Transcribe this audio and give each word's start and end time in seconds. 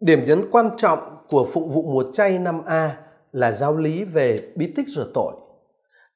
Điểm 0.00 0.24
nhấn 0.24 0.50
quan 0.50 0.70
trọng 0.76 1.16
của 1.28 1.46
phụng 1.52 1.68
vụ 1.68 1.82
mùa 1.82 2.04
chay 2.12 2.38
năm 2.38 2.62
A 2.66 2.96
là 3.32 3.52
giáo 3.52 3.76
lý 3.76 4.04
về 4.04 4.52
bí 4.56 4.72
tích 4.76 4.88
rửa 4.88 5.06
tội. 5.14 5.32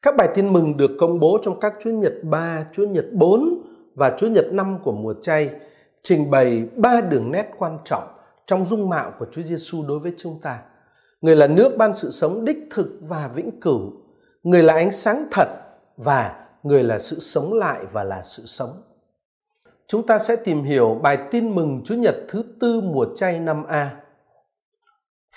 Các 0.03 0.17
bài 0.17 0.29
tin 0.35 0.53
mừng 0.53 0.77
được 0.77 0.91
công 0.99 1.21
bố 1.21 1.39
trong 1.43 1.61
các 1.61 1.75
Chúa 1.83 1.91
Nhật 1.91 2.13
3, 2.23 2.67
Chúa 2.73 2.87
Nhật 2.87 3.05
4 3.13 3.63
và 3.95 4.17
Chúa 4.19 4.27
Nhật 4.27 4.47
5 4.53 4.79
của 4.85 4.93
mùa 4.93 5.15
chay 5.23 5.51
trình 6.03 6.31
bày 6.31 6.69
ba 6.77 7.01
đường 7.01 7.31
nét 7.31 7.51
quan 7.59 7.79
trọng 7.85 8.09
trong 8.47 8.65
dung 8.65 8.89
mạo 8.89 9.13
của 9.19 9.27
Chúa 9.33 9.43
Giêsu 9.43 9.85
đối 9.89 9.99
với 9.99 10.13
chúng 10.17 10.41
ta. 10.41 10.59
Người 11.21 11.37
là 11.37 11.47
nước 11.47 11.77
ban 11.77 11.95
sự 11.95 12.11
sống 12.11 12.45
đích 12.45 12.59
thực 12.71 12.87
và 13.01 13.31
vĩnh 13.35 13.61
cửu. 13.61 13.93
Người 14.43 14.63
là 14.63 14.75
ánh 14.75 14.93
sáng 14.93 15.29
thật 15.31 15.49
và 15.97 16.47
người 16.63 16.83
là 16.83 16.99
sự 16.99 17.19
sống 17.21 17.53
lại 17.53 17.85
và 17.93 18.05
là 18.05 18.23
sự 18.23 18.43
sống. 18.47 18.83
Chúng 19.89 20.07
ta 20.07 20.19
sẽ 20.19 20.37
tìm 20.37 20.63
hiểu 20.63 20.99
bài 21.03 21.19
tin 21.31 21.55
mừng 21.55 21.81
Chúa 21.85 21.95
Nhật 21.95 22.17
thứ 22.29 22.43
tư 22.61 22.81
mùa 22.81 23.07
chay 23.15 23.41
năm 23.41 23.65
A. 23.69 23.91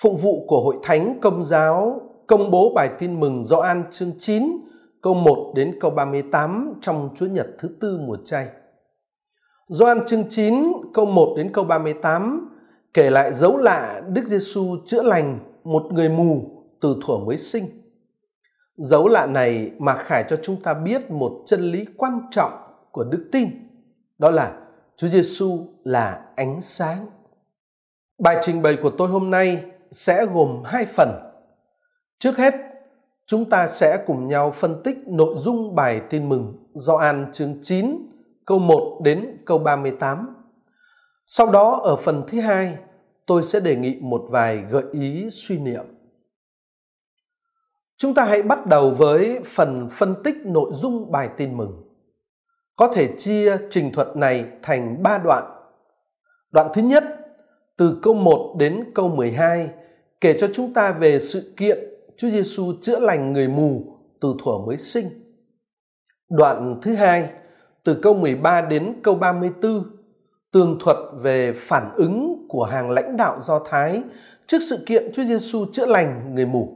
Phụng 0.01 0.15
vụ 0.15 0.45
của 0.47 0.61
Hội 0.61 0.75
Thánh 0.83 1.19
Công 1.21 1.43
giáo 1.43 2.01
công 2.27 2.51
bố 2.51 2.73
bài 2.75 2.89
tin 2.99 3.19
mừng 3.19 3.43
Gioan 3.43 3.83
chương 3.91 4.11
9 4.17 4.43
câu 5.01 5.13
1 5.13 5.53
đến 5.55 5.77
câu 5.81 5.91
38 5.91 6.73
trong 6.81 7.09
Chúa 7.15 7.25
Nhật 7.25 7.47
thứ 7.59 7.69
tư 7.79 7.99
mùa 8.01 8.17
chay. 8.25 8.47
Gioan 9.69 10.05
chương 10.05 10.23
9 10.29 10.73
câu 10.93 11.05
1 11.05 11.33
đến 11.37 11.53
câu 11.53 11.63
38 11.63 12.49
kể 12.93 13.09
lại 13.09 13.33
dấu 13.33 13.57
lạ 13.57 14.01
Đức 14.07 14.25
Giêsu 14.25 14.77
chữa 14.85 15.03
lành 15.03 15.39
một 15.63 15.85
người 15.91 16.09
mù 16.09 16.41
từ 16.81 16.95
thuở 17.05 17.17
mới 17.17 17.37
sinh. 17.37 17.65
Dấu 18.77 19.07
lạ 19.07 19.25
này 19.25 19.71
mà 19.79 19.93
khải 19.93 20.23
cho 20.29 20.35
chúng 20.43 20.63
ta 20.63 20.73
biết 20.73 21.11
một 21.11 21.41
chân 21.45 21.61
lý 21.61 21.85
quan 21.97 22.21
trọng 22.31 22.51
của 22.91 23.03
đức 23.03 23.29
tin, 23.31 23.49
đó 24.17 24.31
là 24.31 24.57
Chúa 24.97 25.07
Giêsu 25.07 25.67
là 25.83 26.25
ánh 26.35 26.61
sáng. 26.61 27.05
Bài 28.19 28.37
trình 28.41 28.61
bày 28.61 28.77
của 28.83 28.89
tôi 28.89 29.07
hôm 29.07 29.31
nay 29.31 29.65
sẽ 29.91 30.25
gồm 30.25 30.61
hai 30.65 30.85
phần. 30.85 31.09
Trước 32.19 32.37
hết, 32.37 32.53
chúng 33.25 33.49
ta 33.49 33.67
sẽ 33.67 34.03
cùng 34.05 34.27
nhau 34.27 34.51
phân 34.51 34.83
tích 34.83 34.97
nội 35.07 35.35
dung 35.37 35.75
bài 35.75 36.01
tin 36.09 36.29
mừng 36.29 36.53
Gioan 36.73 37.31
chương 37.31 37.55
9 37.61 38.07
câu 38.45 38.59
1 38.59 38.99
đến 39.03 39.37
câu 39.45 39.59
38. 39.59 40.35
Sau 41.27 41.51
đó 41.51 41.79
ở 41.83 41.95
phần 41.95 42.23
thứ 42.27 42.39
hai, 42.39 42.77
tôi 43.25 43.43
sẽ 43.43 43.59
đề 43.59 43.75
nghị 43.75 43.99
một 44.01 44.25
vài 44.29 44.57
gợi 44.69 44.83
ý 44.91 45.29
suy 45.29 45.57
niệm. 45.57 45.85
Chúng 47.97 48.13
ta 48.13 48.25
hãy 48.25 48.43
bắt 48.43 48.65
đầu 48.65 48.91
với 48.91 49.39
phần 49.45 49.89
phân 49.91 50.15
tích 50.23 50.35
nội 50.45 50.71
dung 50.73 51.11
bài 51.11 51.29
tin 51.37 51.57
mừng. 51.57 51.86
Có 52.77 52.87
thể 52.87 53.09
chia 53.17 53.57
trình 53.69 53.91
thuật 53.91 54.07
này 54.15 54.45
thành 54.63 55.03
3 55.03 55.17
đoạn. 55.17 55.43
Đoạn 56.51 56.67
thứ 56.73 56.81
nhất, 56.81 57.03
từ 57.77 57.99
câu 58.03 58.13
1 58.13 58.55
đến 58.57 58.83
câu 58.95 59.09
12, 59.09 59.69
kể 60.21 60.37
cho 60.39 60.47
chúng 60.53 60.73
ta 60.73 60.91
về 60.91 61.19
sự 61.19 61.53
kiện 61.57 61.79
Chúa 62.17 62.29
Giêsu 62.29 62.73
chữa 62.81 62.99
lành 62.99 63.33
người 63.33 63.47
mù 63.47 63.81
từ 64.21 64.35
thuở 64.43 64.57
mới 64.65 64.77
sinh. 64.77 65.09
Đoạn 66.29 66.79
thứ 66.81 66.95
hai, 66.95 67.29
từ 67.83 67.99
câu 68.01 68.13
13 68.13 68.61
đến 68.61 68.93
câu 69.03 69.15
34, 69.15 69.83
tường 70.51 70.77
thuật 70.79 70.97
về 71.13 71.53
phản 71.55 71.91
ứng 71.95 72.45
của 72.49 72.63
hàng 72.63 72.89
lãnh 72.89 73.17
đạo 73.17 73.39
Do 73.41 73.59
Thái 73.59 74.03
trước 74.47 74.59
sự 74.69 74.83
kiện 74.85 75.11
Chúa 75.13 75.23
Giêsu 75.23 75.65
chữa 75.71 75.85
lành 75.85 76.35
người 76.35 76.45
mù. 76.45 76.73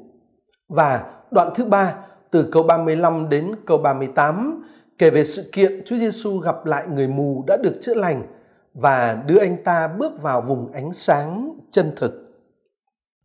Và 0.70 1.14
đoạn 1.32 1.50
thứ 1.56 1.66
ba 1.66 1.96
từ 2.32 2.50
câu 2.52 2.64
35 2.64 3.30
đến 3.30 3.56
câu 3.66 3.78
38 3.78 4.64
kể 5.02 5.10
về 5.10 5.24
sự 5.24 5.50
kiện 5.52 5.82
Chúa 5.86 5.98
Giêsu 5.98 6.38
gặp 6.38 6.66
lại 6.66 6.88
người 6.88 7.08
mù 7.08 7.44
đã 7.48 7.58
được 7.58 7.78
chữa 7.82 7.94
lành 7.94 8.28
và 8.74 9.24
đưa 9.28 9.40
anh 9.40 9.64
ta 9.64 9.88
bước 9.88 10.22
vào 10.22 10.42
vùng 10.42 10.72
ánh 10.72 10.92
sáng 10.92 11.60
chân 11.72 11.92
thực. 11.96 12.14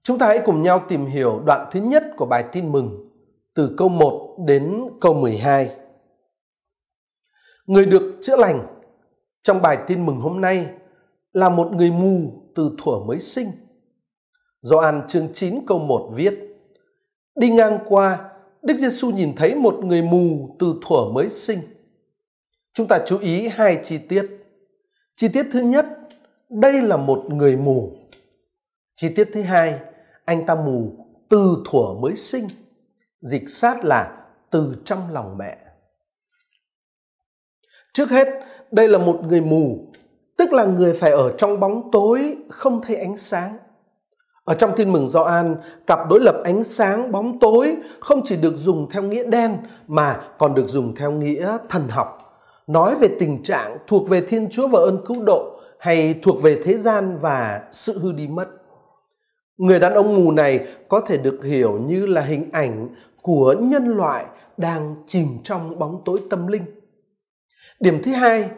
Chúng 0.03 0.19
ta 0.19 0.27
hãy 0.27 0.41
cùng 0.45 0.63
nhau 0.63 0.85
tìm 0.89 1.07
hiểu 1.07 1.43
đoạn 1.47 1.69
thứ 1.73 1.81
nhất 1.81 2.05
của 2.17 2.27
bài 2.27 2.45
tin 2.53 2.73
mừng 2.73 3.11
từ 3.55 3.75
câu 3.77 3.89
1 3.89 4.37
đến 4.47 4.83
câu 5.01 5.15
12. 5.15 5.71
Người 7.67 7.87
được 7.87 8.19
chữa 8.21 8.37
lành 8.37 8.67
trong 9.43 9.63
bài 9.63 9.79
tin 9.87 10.07
mừng 10.07 10.21
hôm 10.21 10.41
nay 10.41 10.67
là 11.33 11.49
một 11.49 11.73
người 11.73 11.91
mù 11.91 12.43
từ 12.55 12.71
thuở 12.79 12.99
mới 13.07 13.21
sinh. 13.21 13.51
Gioan 14.63 15.07
chương 15.07 15.29
9 15.33 15.67
câu 15.67 15.79
1 15.79 16.11
viết 16.15 16.35
Đi 17.41 17.51
ngang 17.51 17.79
qua, 17.89 18.31
Đức 18.63 18.77
Giêsu 18.77 19.11
nhìn 19.11 19.37
thấy 19.37 19.55
một 19.55 19.85
người 19.85 20.03
mù 20.03 20.57
từ 20.59 20.75
thuở 20.83 21.05
mới 21.13 21.29
sinh. 21.29 21.59
Chúng 22.77 22.89
ta 22.89 22.99
chú 23.07 23.19
ý 23.19 23.49
hai 23.49 23.81
chi 23.83 23.99
tiết. 23.99 24.27
Chi 25.15 25.29
tiết 25.29 25.47
thứ 25.53 25.61
nhất, 25.61 25.87
đây 26.49 26.83
là 26.83 26.97
một 26.97 27.25
người 27.29 27.57
mù. 27.57 27.93
Chi 28.97 29.09
tiết 29.09 29.29
thứ 29.33 29.43
hai, 29.43 29.81
anh 30.25 30.47
ta 30.47 30.55
mù 30.55 31.07
từ 31.29 31.57
thuở 31.71 31.95
mới 32.01 32.17
sinh. 32.17 32.47
Dịch 33.21 33.51
sát 33.51 33.85
là 33.85 34.17
từ 34.51 34.77
trong 34.85 35.13
lòng 35.13 35.39
mẹ. 35.39 35.59
Trước 37.93 38.11
hết, 38.11 38.29
đây 38.71 38.89
là 38.89 38.99
một 38.99 39.21
người 39.29 39.41
mù, 39.41 39.93
tức 40.37 40.53
là 40.53 40.65
người 40.65 40.95
phải 40.95 41.11
ở 41.11 41.33
trong 41.39 41.61
bóng 41.61 41.91
tối, 41.93 42.37
không 42.49 42.83
thấy 42.83 42.97
ánh 42.97 43.17
sáng. 43.17 43.59
Ở 44.45 44.55
trong 44.55 44.73
tin 44.77 44.93
mừng 44.93 45.09
Gioan, 45.09 45.57
cặp 45.87 45.99
đối 46.11 46.21
lập 46.21 46.37
ánh 46.45 46.65
sáng 46.65 47.13
bóng 47.13 47.39
tối 47.39 47.77
không 48.01 48.21
chỉ 48.25 48.37
được 48.37 48.57
dùng 48.57 48.91
theo 48.91 49.03
nghĩa 49.03 49.25
đen 49.25 49.59
mà 49.87 50.21
còn 50.39 50.55
được 50.55 50.69
dùng 50.69 50.95
theo 50.95 51.13
nghĩa 51.13 51.57
thần 51.69 51.89
học. 51.89 52.26
Nói 52.67 52.97
về 52.97 53.09
tình 53.19 53.43
trạng 53.43 53.79
thuộc 53.87 54.09
về 54.09 54.21
Thiên 54.21 54.51
Chúa 54.51 54.69
và 54.69 54.81
ơn 54.81 55.05
cứu 55.07 55.23
độ 55.25 55.61
hay 55.79 56.15
thuộc 56.23 56.43
về 56.43 56.61
thế 56.65 56.79
gian 56.79 57.19
và 57.21 57.63
sự 57.73 57.99
hư 57.99 58.13
đi 58.13 58.29
mất. 58.29 58.49
Người 59.57 59.81
đàn 59.81 59.95
ông 59.95 60.15
mù 60.15 60.33
này 60.33 60.67
có 60.89 61.01
thể 61.01 61.17
được 61.17 61.45
hiểu 61.45 61.79
như 61.79 62.07
là 62.07 62.21
hình 62.21 62.51
ảnh 62.53 62.89
của 63.23 63.55
nhân 63.61 63.89
loại 63.89 64.27
đang 64.57 64.95
chìm 65.07 65.29
trong 65.45 65.79
bóng 65.79 66.03
tối 66.05 66.19
tâm 66.31 66.47
linh. 66.47 66.65
Điểm 67.81 68.03
thứ 68.03 68.13
hai, 68.13 68.51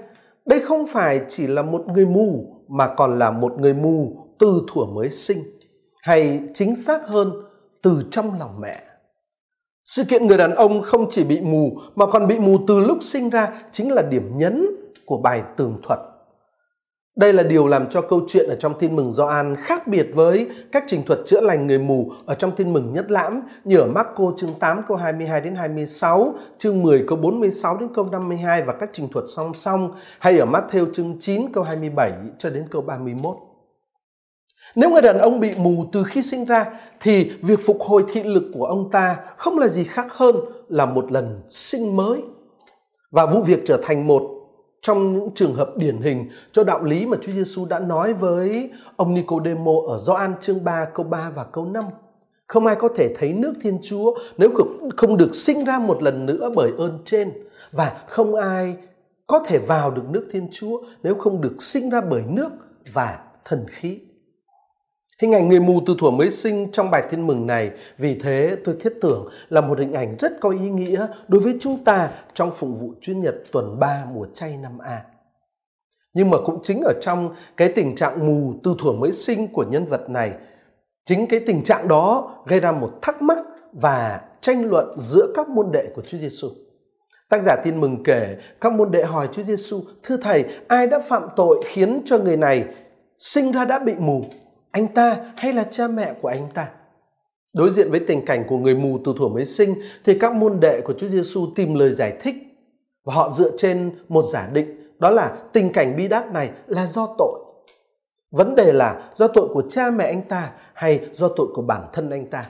đây 0.46 0.60
không 0.60 0.86
phải 0.86 1.20
chỉ 1.28 1.46
là 1.46 1.62
một 1.62 1.84
người 1.86 2.06
mù 2.06 2.54
mà 2.68 2.94
còn 2.96 3.18
là 3.18 3.30
một 3.30 3.52
người 3.58 3.74
mù 3.74 4.16
từ 4.38 4.62
thuở 4.68 4.84
mới 4.84 5.10
sinh 5.10 5.42
hay 6.02 6.40
chính 6.54 6.76
xác 6.76 7.08
hơn 7.08 7.32
từ 7.82 8.02
trong 8.10 8.38
lòng 8.38 8.60
mẹ. 8.60 8.87
Sự 9.88 10.04
kiện 10.04 10.26
người 10.26 10.36
đàn 10.36 10.54
ông 10.54 10.82
không 10.82 11.06
chỉ 11.10 11.24
bị 11.24 11.40
mù 11.40 11.78
mà 11.94 12.06
còn 12.06 12.26
bị 12.26 12.38
mù 12.38 12.58
từ 12.66 12.80
lúc 12.80 12.98
sinh 13.00 13.30
ra 13.30 13.48
chính 13.72 13.92
là 13.92 14.02
điểm 14.02 14.38
nhấn 14.38 14.66
của 15.04 15.18
bài 15.18 15.42
tường 15.56 15.80
thuật. 15.82 15.98
Đây 17.16 17.32
là 17.32 17.42
điều 17.42 17.66
làm 17.66 17.90
cho 17.90 18.00
câu 18.00 18.20
chuyện 18.28 18.48
ở 18.48 18.56
trong 18.56 18.78
tin 18.78 18.96
mừng 18.96 19.12
Gioan 19.12 19.56
khác 19.56 19.86
biệt 19.86 20.06
với 20.14 20.48
các 20.72 20.84
trình 20.86 21.02
thuật 21.04 21.18
chữa 21.26 21.40
lành 21.40 21.66
người 21.66 21.78
mù 21.78 22.12
ở 22.26 22.34
trong 22.34 22.56
tin 22.56 22.72
mừng 22.72 22.92
nhất 22.92 23.10
lãm 23.10 23.40
như 23.64 23.78
ở 23.78 23.86
Marco 23.86 24.32
chương 24.36 24.54
8 24.60 24.82
câu 24.88 24.96
22 24.96 25.40
đến 25.40 25.54
26, 25.54 26.34
chương 26.58 26.82
10 26.82 27.04
câu 27.08 27.18
46 27.18 27.76
đến 27.76 27.88
câu 27.94 28.08
52 28.12 28.62
và 28.62 28.72
các 28.72 28.90
trình 28.92 29.08
thuật 29.08 29.24
song 29.28 29.54
song 29.54 29.92
hay 30.18 30.38
ở 30.38 30.46
Matthew 30.46 30.92
chương 30.92 31.16
9 31.20 31.52
câu 31.52 31.64
27 31.64 32.12
cho 32.38 32.50
đến 32.50 32.66
câu 32.70 32.82
31. 32.82 33.47
Nếu 34.74 34.90
người 34.90 35.02
đàn 35.02 35.18
ông 35.18 35.40
bị 35.40 35.50
mù 35.58 35.84
từ 35.92 36.04
khi 36.04 36.22
sinh 36.22 36.44
ra, 36.44 36.66
thì 37.00 37.30
việc 37.42 37.58
phục 37.66 37.80
hồi 37.80 38.04
thị 38.08 38.22
lực 38.22 38.44
của 38.54 38.64
ông 38.64 38.90
ta 38.90 39.16
không 39.36 39.58
là 39.58 39.68
gì 39.68 39.84
khác 39.84 40.06
hơn 40.10 40.36
là 40.68 40.86
một 40.86 41.12
lần 41.12 41.42
sinh 41.48 41.96
mới. 41.96 42.22
Và 43.10 43.26
vụ 43.26 43.42
việc 43.42 43.62
trở 43.66 43.80
thành 43.82 44.06
một 44.06 44.22
trong 44.82 45.12
những 45.14 45.30
trường 45.34 45.54
hợp 45.54 45.76
điển 45.76 45.98
hình 46.02 46.28
cho 46.52 46.64
đạo 46.64 46.84
lý 46.84 47.06
mà 47.06 47.16
Chúa 47.22 47.32
Giêsu 47.32 47.64
đã 47.64 47.78
nói 47.78 48.12
với 48.12 48.70
ông 48.96 49.14
Nicodemo 49.14 49.72
ở 49.88 49.98
Gioan 49.98 50.34
chương 50.40 50.64
3 50.64 50.84
câu 50.94 51.06
3 51.06 51.30
và 51.34 51.44
câu 51.44 51.64
5. 51.64 51.84
Không 52.46 52.66
ai 52.66 52.76
có 52.76 52.88
thể 52.96 53.14
thấy 53.14 53.32
nước 53.32 53.52
Thiên 53.62 53.78
Chúa 53.82 54.14
nếu 54.38 54.50
không 54.96 55.16
được 55.16 55.34
sinh 55.34 55.64
ra 55.64 55.78
một 55.78 56.02
lần 56.02 56.26
nữa 56.26 56.50
bởi 56.56 56.70
ơn 56.78 56.98
trên 57.04 57.32
và 57.72 58.02
không 58.08 58.34
ai 58.34 58.76
có 59.26 59.38
thể 59.46 59.58
vào 59.58 59.90
được 59.90 60.02
nước 60.10 60.28
Thiên 60.32 60.48
Chúa 60.52 60.82
nếu 61.02 61.14
không 61.14 61.40
được 61.40 61.62
sinh 61.62 61.90
ra 61.90 62.00
bởi 62.00 62.22
nước 62.28 62.50
và 62.92 63.18
thần 63.44 63.66
khí. 63.68 63.98
Hình 65.22 65.32
ảnh 65.32 65.48
người 65.48 65.60
mù 65.60 65.80
từ 65.86 65.94
thuở 65.98 66.10
mới 66.10 66.30
sinh 66.30 66.72
trong 66.72 66.90
bài 66.90 67.02
tin 67.10 67.26
mừng 67.26 67.46
này 67.46 67.70
vì 67.98 68.18
thế 68.18 68.56
tôi 68.64 68.76
thiết 68.80 68.92
tưởng 69.00 69.28
là 69.48 69.60
một 69.60 69.78
hình 69.78 69.92
ảnh 69.92 70.16
rất 70.18 70.32
có 70.40 70.50
ý 70.50 70.70
nghĩa 70.70 71.06
đối 71.28 71.40
với 71.40 71.56
chúng 71.60 71.84
ta 71.84 72.10
trong 72.34 72.50
phụng 72.54 72.74
vụ 72.74 72.92
chuyên 73.00 73.20
nhật 73.20 73.34
tuần 73.52 73.78
3 73.78 74.04
mùa 74.12 74.26
chay 74.34 74.56
năm 74.56 74.78
A. 74.78 75.04
Nhưng 76.14 76.30
mà 76.30 76.38
cũng 76.44 76.62
chính 76.62 76.80
ở 76.80 76.92
trong 77.00 77.34
cái 77.56 77.68
tình 77.68 77.96
trạng 77.96 78.26
mù 78.26 78.54
từ 78.64 78.74
thuở 78.78 78.92
mới 78.92 79.12
sinh 79.12 79.48
của 79.48 79.64
nhân 79.64 79.84
vật 79.84 80.10
này, 80.10 80.32
chính 81.06 81.26
cái 81.26 81.40
tình 81.46 81.64
trạng 81.64 81.88
đó 81.88 82.34
gây 82.46 82.60
ra 82.60 82.72
một 82.72 82.90
thắc 83.02 83.22
mắc 83.22 83.38
và 83.72 84.20
tranh 84.40 84.64
luận 84.64 84.98
giữa 84.98 85.32
các 85.34 85.48
môn 85.48 85.72
đệ 85.72 85.86
của 85.94 86.02
Chúa 86.02 86.18
Giêsu. 86.18 86.48
Tác 87.28 87.42
giả 87.42 87.56
tin 87.56 87.80
mừng 87.80 88.02
kể 88.02 88.36
các 88.60 88.72
môn 88.72 88.90
đệ 88.90 89.04
hỏi 89.04 89.28
Chúa 89.32 89.42
Giêsu: 89.42 89.82
"Thưa 90.02 90.16
thầy, 90.16 90.44
ai 90.68 90.86
đã 90.86 91.00
phạm 91.00 91.22
tội 91.36 91.62
khiến 91.66 92.02
cho 92.04 92.18
người 92.18 92.36
này 92.36 92.64
sinh 93.18 93.52
ra 93.52 93.64
đã 93.64 93.78
bị 93.78 93.94
mù?" 93.98 94.22
Anh 94.70 94.88
ta 94.88 95.16
hay 95.36 95.52
là 95.52 95.64
cha 95.64 95.88
mẹ 95.88 96.14
của 96.20 96.28
anh 96.28 96.48
ta. 96.54 96.68
Đối 97.54 97.70
diện 97.70 97.90
với 97.90 98.00
tình 98.00 98.24
cảnh 98.24 98.44
của 98.48 98.58
người 98.58 98.74
mù 98.74 98.98
từ 99.04 99.14
thuở 99.18 99.28
mới 99.28 99.44
sinh, 99.44 99.74
thì 100.04 100.18
các 100.18 100.34
môn 100.34 100.60
đệ 100.60 100.80
của 100.80 100.92
Chúa 100.92 101.08
Giêsu 101.08 101.46
tìm 101.54 101.74
lời 101.74 101.92
giải 101.92 102.16
thích 102.20 102.34
và 103.04 103.14
họ 103.14 103.30
dựa 103.30 103.56
trên 103.56 103.98
một 104.08 104.24
giả 104.32 104.48
định, 104.52 104.92
đó 104.98 105.10
là 105.10 105.36
tình 105.52 105.72
cảnh 105.72 105.96
bi 105.96 106.08
đát 106.08 106.32
này 106.32 106.50
là 106.66 106.86
do 106.86 107.14
tội. 107.18 107.40
Vấn 108.30 108.54
đề 108.54 108.72
là 108.72 109.10
do 109.16 109.28
tội 109.28 109.48
của 109.54 109.62
cha 109.68 109.90
mẹ 109.90 110.04
anh 110.04 110.22
ta 110.22 110.52
hay 110.74 111.08
do 111.12 111.28
tội 111.28 111.46
của 111.54 111.62
bản 111.62 111.82
thân 111.92 112.10
anh 112.10 112.26
ta? 112.26 112.46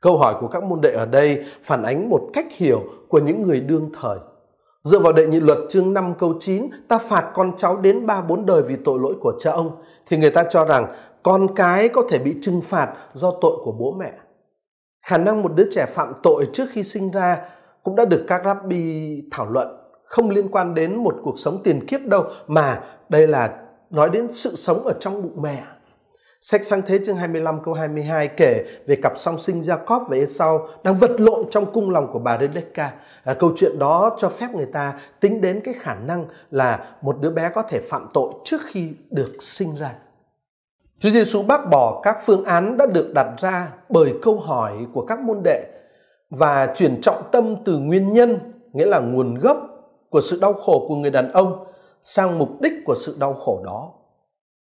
Câu 0.00 0.16
hỏi 0.16 0.34
của 0.40 0.48
các 0.48 0.64
môn 0.64 0.80
đệ 0.80 0.92
ở 0.92 1.06
đây 1.06 1.44
phản 1.62 1.82
ánh 1.82 2.10
một 2.10 2.30
cách 2.32 2.46
hiểu 2.50 2.82
của 3.08 3.18
những 3.18 3.42
người 3.42 3.60
đương 3.60 3.90
thời. 4.00 4.18
Dựa 4.82 4.98
vào 4.98 5.12
đệ 5.12 5.26
nhị 5.26 5.40
luật 5.40 5.58
chương 5.68 5.94
5 5.94 6.14
câu 6.18 6.34
9, 6.38 6.70
ta 6.88 6.98
phạt 6.98 7.30
con 7.34 7.56
cháu 7.56 7.76
đến 7.76 8.06
3-4 8.06 8.44
đời 8.44 8.62
vì 8.62 8.76
tội 8.84 8.98
lỗi 9.02 9.14
của 9.20 9.32
cha 9.38 9.50
ông, 9.50 9.70
thì 10.06 10.16
người 10.16 10.30
ta 10.30 10.44
cho 10.50 10.64
rằng 10.64 10.94
con 11.22 11.54
cái 11.54 11.88
có 11.88 12.02
thể 12.10 12.18
bị 12.18 12.36
trừng 12.42 12.60
phạt 12.60 12.94
do 13.12 13.30
tội 13.40 13.56
của 13.64 13.72
bố 13.72 13.92
mẹ. 13.98 14.12
Khả 15.06 15.18
năng 15.18 15.42
một 15.42 15.52
đứa 15.54 15.68
trẻ 15.70 15.86
phạm 15.86 16.12
tội 16.22 16.48
trước 16.52 16.64
khi 16.72 16.82
sinh 16.82 17.10
ra 17.10 17.38
cũng 17.82 17.96
đã 17.96 18.04
được 18.04 18.24
các 18.28 18.42
rabbi 18.44 19.22
thảo 19.30 19.50
luận, 19.50 19.68
không 20.04 20.30
liên 20.30 20.48
quan 20.48 20.74
đến 20.74 20.96
một 20.96 21.14
cuộc 21.22 21.38
sống 21.38 21.62
tiền 21.64 21.86
kiếp 21.86 22.00
đâu, 22.00 22.24
mà 22.46 22.82
đây 23.08 23.26
là 23.26 23.56
nói 23.90 24.10
đến 24.10 24.32
sự 24.32 24.56
sống 24.56 24.84
ở 24.84 24.92
trong 25.00 25.22
bụng 25.22 25.42
mẹ. 25.42 25.64
Sách 26.42 26.64
sáng 26.64 26.82
thế 26.86 26.98
chương 27.04 27.16
25 27.16 27.62
câu 27.64 27.74
22 27.74 28.28
kể 28.28 28.64
về 28.86 28.96
cặp 29.02 29.12
song 29.16 29.38
sinh 29.38 29.60
Jacob 29.60 30.04
và 30.08 30.16
Esau 30.16 30.68
đang 30.84 30.94
vật 30.94 31.10
lộn 31.20 31.50
trong 31.50 31.72
cung 31.72 31.90
lòng 31.90 32.12
của 32.12 32.18
bà 32.18 32.38
Rebecca. 32.38 32.92
À, 33.24 33.34
câu 33.34 33.52
chuyện 33.56 33.78
đó 33.78 34.16
cho 34.18 34.28
phép 34.28 34.46
người 34.54 34.66
ta 34.66 35.00
tính 35.20 35.40
đến 35.40 35.60
cái 35.64 35.74
khả 35.78 35.94
năng 35.94 36.24
là 36.50 36.96
một 37.02 37.16
đứa 37.20 37.30
bé 37.30 37.50
có 37.54 37.62
thể 37.62 37.80
phạm 37.80 38.08
tội 38.14 38.32
trước 38.44 38.60
khi 38.66 38.92
được 39.10 39.32
sinh 39.40 39.74
ra. 39.74 39.94
Chúa 40.98 41.10
Giêsu 41.10 41.42
bác 41.42 41.70
bỏ 41.70 42.00
các 42.02 42.16
phương 42.24 42.44
án 42.44 42.76
đã 42.76 42.86
được 42.86 43.12
đặt 43.14 43.34
ra 43.38 43.68
bởi 43.88 44.14
câu 44.22 44.38
hỏi 44.38 44.72
của 44.92 45.06
các 45.06 45.20
môn 45.20 45.40
đệ 45.44 45.64
và 46.30 46.74
chuyển 46.76 47.00
trọng 47.00 47.22
tâm 47.32 47.56
từ 47.64 47.78
nguyên 47.78 48.12
nhân, 48.12 48.52
nghĩa 48.72 48.86
là 48.86 48.98
nguồn 48.98 49.34
gốc 49.34 49.58
của 50.10 50.20
sự 50.20 50.38
đau 50.40 50.52
khổ 50.52 50.84
của 50.88 50.96
người 50.96 51.10
đàn 51.10 51.32
ông 51.32 51.64
sang 52.02 52.38
mục 52.38 52.60
đích 52.60 52.72
của 52.84 52.94
sự 52.94 53.16
đau 53.18 53.34
khổ 53.34 53.62
đó. 53.64 53.92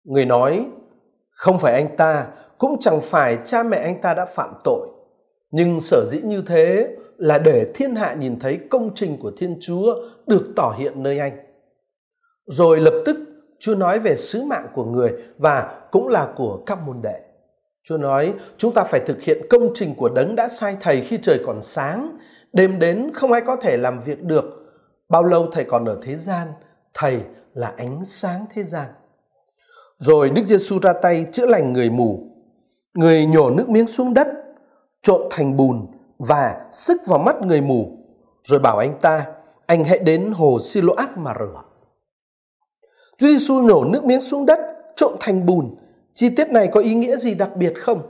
Người 0.04 0.26
nói 0.26 0.66
không 1.40 1.60
phải 1.60 1.74
anh 1.74 1.96
ta, 1.98 2.28
cũng 2.58 2.80
chẳng 2.80 3.02
phải 3.02 3.38
cha 3.46 3.64
mẹ 3.64 3.78
anh 3.78 4.02
ta 4.02 4.14
đã 4.14 4.26
phạm 4.26 4.54
tội. 4.64 4.88
Nhưng 5.52 5.80
sở 5.80 6.06
dĩ 6.08 6.22
như 6.22 6.44
thế 6.48 6.96
là 7.18 7.38
để 7.38 7.72
thiên 7.76 7.96
hạ 7.96 8.14
nhìn 8.14 8.40
thấy 8.40 8.60
công 8.70 8.92
trình 8.96 9.18
của 9.22 9.32
Thiên 9.38 9.58
Chúa 9.62 9.96
được 10.28 10.48
tỏ 10.56 10.76
hiện 10.78 11.04
nơi 11.04 11.20
anh. 11.20 11.38
Rồi 12.46 12.80
lập 12.80 12.94
tức 13.06 13.18
Chúa 13.60 13.76
nói 13.76 14.00
về 14.00 14.16
sứ 14.16 14.44
mạng 14.44 14.68
của 14.74 14.86
người 14.86 15.14
và 15.38 15.82
cũng 15.92 16.08
là 16.08 16.34
của 16.36 16.64
các 16.66 16.80
môn 16.86 17.02
đệ. 17.02 17.20
Chúa 17.84 17.98
nói 17.98 18.34
chúng 18.58 18.74
ta 18.74 18.84
phải 18.84 19.00
thực 19.00 19.22
hiện 19.22 19.48
công 19.50 19.72
trình 19.74 19.96
của 19.96 20.10
đấng 20.10 20.36
đã 20.36 20.48
sai 20.48 20.78
thầy 20.82 21.02
khi 21.02 21.20
trời 21.22 21.40
còn 21.46 21.62
sáng. 21.62 22.18
Đêm 22.54 22.80
đến 22.80 23.12
không 23.14 23.32
ai 23.32 23.42
có 23.42 23.56
thể 23.56 23.78
làm 23.78 24.00
việc 24.00 24.24
được. 24.24 24.46
Bao 25.10 25.24
lâu 25.24 25.48
thầy 25.52 25.64
còn 25.64 25.86
ở 25.86 26.00
thế 26.02 26.16
gian, 26.16 26.48
thầy 26.94 27.20
là 27.54 27.74
ánh 27.78 28.06
sáng 28.06 28.46
thế 28.54 28.64
gian. 28.64 28.86
Rồi 30.00 30.30
Đức 30.30 30.46
Giêsu 30.46 30.80
ra 30.80 30.94
tay 30.94 31.26
chữa 31.32 31.46
lành 31.46 31.74
người 31.74 31.90
mù. 31.90 32.24
Người 32.94 33.26
nhổ 33.26 33.50
nước 33.50 33.70
miếng 33.70 33.88
xuống 33.88 34.14
đất, 34.14 34.28
trộn 35.04 35.22
thành 35.32 35.58
bùn 35.58 35.88
và 36.20 36.56
sức 36.72 37.02
vào 37.06 37.20
mắt 37.20 37.36
người 37.42 37.62
mù. 37.62 37.98
Rồi 38.44 38.60
bảo 38.60 38.78
anh 38.78 39.00
ta, 39.02 39.26
anh 39.66 39.86
hãy 39.86 40.00
đến 40.00 40.32
hồ 40.32 40.60
Siloác 40.60 41.18
mà 41.18 41.34
rửa. 41.40 41.62
Chúa 43.18 43.28
Giêsu 43.28 43.62
nhổ 43.62 43.84
nước 43.84 44.06
miếng 44.06 44.22
xuống 44.22 44.46
đất, 44.46 44.60
trộn 44.96 45.14
thành 45.20 45.46
bùn. 45.46 45.76
Chi 46.14 46.30
tiết 46.30 46.50
này 46.50 46.68
có 46.72 46.80
ý 46.80 46.94
nghĩa 46.94 47.18
gì 47.18 47.36
đặc 47.36 47.56
biệt 47.56 47.74
không? 47.80 48.02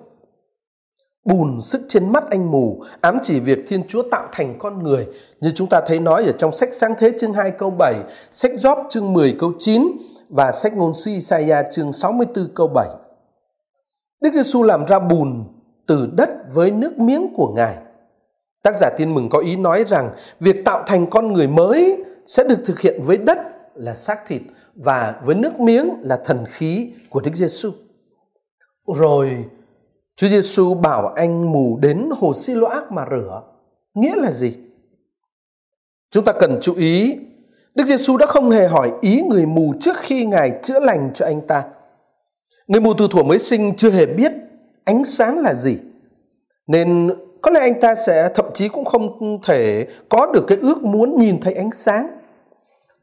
Bùn 1.25 1.61
sức 1.61 1.81
trên 1.89 2.11
mắt 2.11 2.23
anh 2.29 2.51
mù 2.51 2.83
ám 3.01 3.17
chỉ 3.21 3.39
việc 3.39 3.59
Thiên 3.67 3.87
Chúa 3.87 4.03
tạo 4.11 4.27
thành 4.31 4.55
con 4.59 4.83
người 4.83 5.07
như 5.41 5.51
chúng 5.55 5.69
ta 5.69 5.81
thấy 5.87 5.99
nói 5.99 6.25
ở 6.25 6.31
trong 6.31 6.51
sách 6.51 6.69
Sáng 6.73 6.93
Thế 6.99 7.11
chương 7.19 7.33
2 7.33 7.51
câu 7.51 7.69
7, 7.69 7.93
sách 8.31 8.51
Gióp 8.57 8.87
chương 8.89 9.13
10 9.13 9.35
câu 9.39 9.51
9 9.59 9.83
và 10.29 10.51
sách 10.51 10.73
ngôn 10.77 10.93
sư 10.93 11.11
Isaiah 11.11 11.65
chương 11.71 11.93
64 11.93 12.47
câu 12.55 12.67
7. 12.67 12.87
Đức 14.21 14.33
Giêsu 14.33 14.63
làm 14.63 14.85
ra 14.85 14.99
bùn 14.99 15.43
từ 15.87 16.09
đất 16.13 16.29
với 16.53 16.71
nước 16.71 16.97
miếng 16.97 17.33
của 17.35 17.53
Ngài. 17.55 17.77
Tác 18.63 18.77
giả 18.77 18.89
tin 18.97 19.13
mừng 19.13 19.29
có 19.29 19.39
ý 19.39 19.55
nói 19.55 19.83
rằng 19.87 20.09
việc 20.39 20.65
tạo 20.65 20.83
thành 20.87 21.09
con 21.09 21.33
người 21.33 21.47
mới 21.47 22.03
sẽ 22.27 22.43
được 22.43 22.59
thực 22.65 22.79
hiện 22.79 23.03
với 23.03 23.17
đất 23.17 23.37
là 23.75 23.95
xác 23.95 24.27
thịt 24.27 24.41
và 24.75 25.21
với 25.23 25.35
nước 25.35 25.59
miếng 25.59 25.89
là 26.01 26.21
thần 26.25 26.45
khí 26.45 26.93
của 27.09 27.21
Đức 27.21 27.31
Giêsu. 27.35 27.71
Rồi, 28.95 29.45
Chúa 30.15 30.27
Giêsu 30.27 30.73
bảo 30.73 31.07
anh 31.07 31.51
mù 31.51 31.77
đến 31.81 32.09
hồ 32.19 32.33
Siloác 32.33 32.91
mà 32.91 33.05
rửa. 33.09 33.43
Nghĩa 33.93 34.15
là 34.15 34.31
gì? 34.31 34.57
Chúng 36.11 36.25
ta 36.25 36.31
cần 36.31 36.59
chú 36.61 36.75
ý 36.75 37.17
Đức 37.75 37.85
Giêsu 37.85 38.17
đã 38.17 38.25
không 38.25 38.51
hề 38.51 38.67
hỏi 38.67 38.91
ý 39.01 39.21
người 39.21 39.45
mù 39.45 39.73
trước 39.81 39.97
khi 39.97 40.25
Ngài 40.25 40.59
chữa 40.63 40.79
lành 40.79 41.11
cho 41.13 41.25
anh 41.25 41.41
ta. 41.47 41.63
Người 42.67 42.81
mù 42.81 42.93
từ 42.93 43.07
thuở 43.11 43.23
mới 43.23 43.39
sinh 43.39 43.75
chưa 43.75 43.91
hề 43.91 44.05
biết 44.05 44.31
ánh 44.83 45.03
sáng 45.03 45.39
là 45.39 45.53
gì. 45.53 45.77
Nên 46.67 47.09
có 47.41 47.51
lẽ 47.51 47.59
anh 47.59 47.81
ta 47.81 47.95
sẽ 47.95 48.29
thậm 48.35 48.45
chí 48.53 48.67
cũng 48.67 48.85
không 48.85 49.39
thể 49.43 49.87
có 50.09 50.31
được 50.33 50.45
cái 50.47 50.57
ước 50.61 50.83
muốn 50.83 51.15
nhìn 51.19 51.41
thấy 51.41 51.53
ánh 51.53 51.71
sáng. 51.71 52.07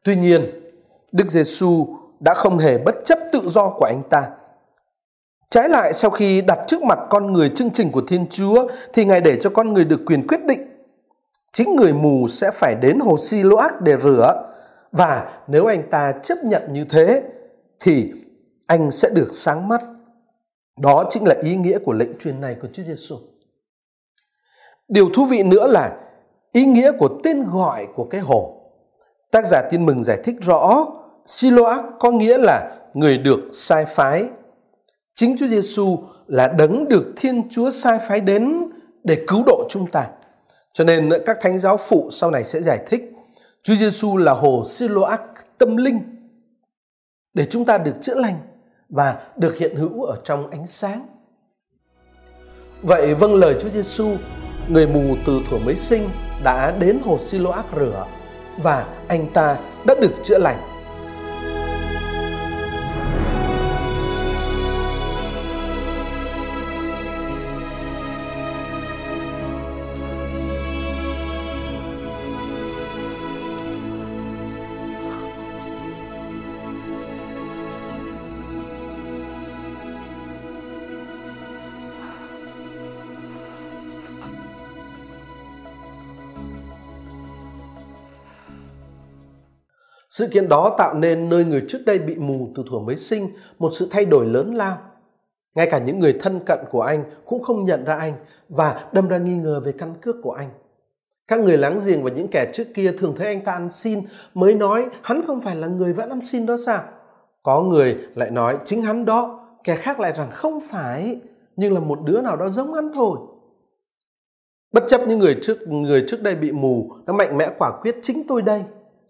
Tuy 0.04 0.16
nhiên, 0.16 0.42
Đức 1.12 1.30
Giêsu 1.30 1.86
đã 2.20 2.34
không 2.34 2.58
hề 2.58 2.78
bất 2.78 2.94
chấp 3.04 3.18
tự 3.32 3.40
do 3.48 3.68
của 3.68 3.84
anh 3.84 4.02
ta. 4.10 4.22
Trái 5.50 5.68
lại 5.68 5.92
sau 5.92 6.10
khi 6.10 6.40
đặt 6.40 6.58
trước 6.66 6.82
mặt 6.82 6.98
con 7.10 7.32
người 7.32 7.48
chương 7.48 7.70
trình 7.70 7.92
của 7.92 8.02
Thiên 8.08 8.26
Chúa 8.30 8.68
thì 8.92 9.04
Ngài 9.04 9.20
để 9.20 9.36
cho 9.40 9.50
con 9.50 9.72
người 9.72 9.84
được 9.84 10.00
quyền 10.06 10.26
quyết 10.26 10.44
định. 10.44 10.60
Chính 11.52 11.76
người 11.76 11.92
mù 11.92 12.28
sẽ 12.28 12.50
phải 12.54 12.74
đến 12.74 12.98
hồ 12.98 13.16
Si-lô-ác 13.18 13.80
để 13.80 13.96
rửa 14.02 14.42
và 14.96 15.42
nếu 15.48 15.66
anh 15.66 15.90
ta 15.90 16.12
chấp 16.22 16.38
nhận 16.44 16.62
như 16.72 16.84
thế, 16.84 17.22
thì 17.80 18.12
anh 18.66 18.90
sẽ 18.90 19.08
được 19.10 19.28
sáng 19.32 19.68
mắt. 19.68 19.82
Đó 20.80 21.04
chính 21.10 21.28
là 21.28 21.34
ý 21.42 21.56
nghĩa 21.56 21.78
của 21.78 21.92
lệnh 21.92 22.18
truyền 22.18 22.40
này 22.40 22.56
của 22.62 22.68
Chúa 22.72 22.82
Giêsu. 22.82 23.16
Điều 24.88 25.08
thú 25.14 25.24
vị 25.24 25.42
nữa 25.42 25.66
là 25.66 25.96
ý 26.52 26.64
nghĩa 26.64 26.92
của 26.98 27.08
tên 27.24 27.44
gọi 27.50 27.86
của 27.94 28.04
cái 28.04 28.20
hồ. 28.20 28.70
Tác 29.30 29.46
giả 29.46 29.62
tin 29.70 29.86
mừng 29.86 30.04
giải 30.04 30.18
thích 30.24 30.36
rõ 30.40 30.86
Siloac 31.26 31.84
có 31.98 32.10
nghĩa 32.10 32.38
là 32.38 32.76
người 32.94 33.18
được 33.18 33.40
sai 33.52 33.84
phái. 33.84 34.24
Chính 35.14 35.36
Chúa 35.38 35.46
Giêsu 35.46 35.98
là 36.26 36.48
đấng 36.48 36.88
được 36.88 37.12
Thiên 37.16 37.48
Chúa 37.50 37.70
sai 37.70 37.98
phái 38.08 38.20
đến 38.20 38.70
để 39.04 39.24
cứu 39.28 39.42
độ 39.46 39.66
chúng 39.70 39.90
ta. 39.90 40.08
Cho 40.72 40.84
nên 40.84 41.10
các 41.26 41.38
thánh 41.40 41.58
giáo 41.58 41.76
phụ 41.76 42.08
sau 42.10 42.30
này 42.30 42.44
sẽ 42.44 42.60
giải 42.60 42.78
thích 42.86 43.15
Chúa 43.66 43.76
Giêsu 43.76 44.16
là 44.16 44.32
hồ 44.32 44.64
Siloac 44.64 45.20
tâm 45.58 45.76
linh 45.76 46.00
để 47.34 47.46
chúng 47.50 47.64
ta 47.64 47.78
được 47.78 47.94
chữa 48.00 48.14
lành 48.14 48.38
và 48.88 49.26
được 49.36 49.56
hiện 49.56 49.76
hữu 49.76 50.02
ở 50.02 50.20
trong 50.24 50.50
ánh 50.50 50.66
sáng. 50.66 51.06
Vậy 52.82 53.14
vâng 53.14 53.34
lời 53.34 53.56
Chúa 53.60 53.68
Giêsu, 53.68 54.16
người 54.68 54.86
mù 54.86 55.16
từ 55.26 55.40
thuở 55.50 55.58
mới 55.58 55.76
sinh 55.76 56.08
đã 56.44 56.74
đến 56.78 56.98
hồ 57.04 57.18
Siloac 57.18 57.64
rửa 57.76 58.06
và 58.62 58.86
anh 59.08 59.26
ta 59.34 59.58
đã 59.86 59.94
được 60.00 60.12
chữa 60.22 60.38
lành. 60.38 60.75
Sự 90.16 90.26
kiện 90.26 90.48
đó 90.48 90.74
tạo 90.78 90.94
nên 90.94 91.28
nơi 91.28 91.44
người 91.44 91.64
trước 91.68 91.78
đây 91.86 91.98
bị 91.98 92.14
mù 92.14 92.48
từ 92.54 92.64
thuở 92.70 92.78
mới 92.78 92.96
sinh 92.96 93.30
một 93.58 93.70
sự 93.72 93.88
thay 93.90 94.04
đổi 94.04 94.26
lớn 94.26 94.54
lao. 94.54 94.78
Ngay 95.54 95.68
cả 95.70 95.78
những 95.78 95.98
người 95.98 96.16
thân 96.20 96.38
cận 96.46 96.58
của 96.70 96.82
anh 96.82 97.04
cũng 97.24 97.42
không 97.42 97.64
nhận 97.64 97.84
ra 97.84 97.94
anh 97.94 98.12
và 98.48 98.88
đâm 98.92 99.08
ra 99.08 99.18
nghi 99.18 99.36
ngờ 99.36 99.60
về 99.64 99.72
căn 99.72 99.94
cước 100.02 100.16
của 100.22 100.32
anh. 100.32 100.48
Các 101.28 101.40
người 101.40 101.58
láng 101.58 101.78
giềng 101.86 102.02
và 102.02 102.10
những 102.10 102.28
kẻ 102.28 102.50
trước 102.52 102.64
kia 102.74 102.92
thường 102.98 103.14
thấy 103.16 103.26
anh 103.26 103.44
ta 103.44 103.52
ăn 103.52 103.70
xin 103.70 104.00
mới 104.34 104.54
nói 104.54 104.86
hắn 105.02 105.26
không 105.26 105.40
phải 105.40 105.56
là 105.56 105.66
người 105.66 105.92
vẫn 105.92 106.08
ăn 106.10 106.20
xin 106.20 106.46
đó 106.46 106.56
sao? 106.66 106.82
Có 107.42 107.62
người 107.62 107.96
lại 108.14 108.30
nói 108.30 108.58
chính 108.64 108.82
hắn 108.82 109.04
đó, 109.04 109.48
kẻ 109.64 109.76
khác 109.76 110.00
lại 110.00 110.12
rằng 110.16 110.30
không 110.30 110.60
phải, 110.60 111.20
nhưng 111.56 111.74
là 111.74 111.80
một 111.80 111.98
đứa 112.04 112.20
nào 112.20 112.36
đó 112.36 112.48
giống 112.48 112.74
hắn 112.74 112.90
thôi. 112.94 113.18
Bất 114.72 114.84
chấp 114.88 115.00
những 115.08 115.18
người 115.18 115.36
trước 115.42 115.68
người 115.68 116.04
trước 116.08 116.22
đây 116.22 116.34
bị 116.34 116.52
mù, 116.52 116.90
nó 117.06 117.12
mạnh 117.12 117.38
mẽ 117.38 117.48
quả 117.58 117.70
quyết 117.82 117.96
chính 118.02 118.26
tôi 118.28 118.42
đây 118.42 118.64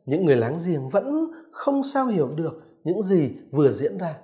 những 0.07 0.25
người 0.25 0.37
láng 0.37 0.57
giềng 0.67 0.89
vẫn 0.89 1.31
không 1.53 1.83
sao 1.83 2.07
hiểu 2.07 2.31
được 2.37 2.53
những 2.85 3.03
gì 3.03 3.31
vừa 3.51 3.71
diễn 3.71 3.99
ra. 3.99 4.15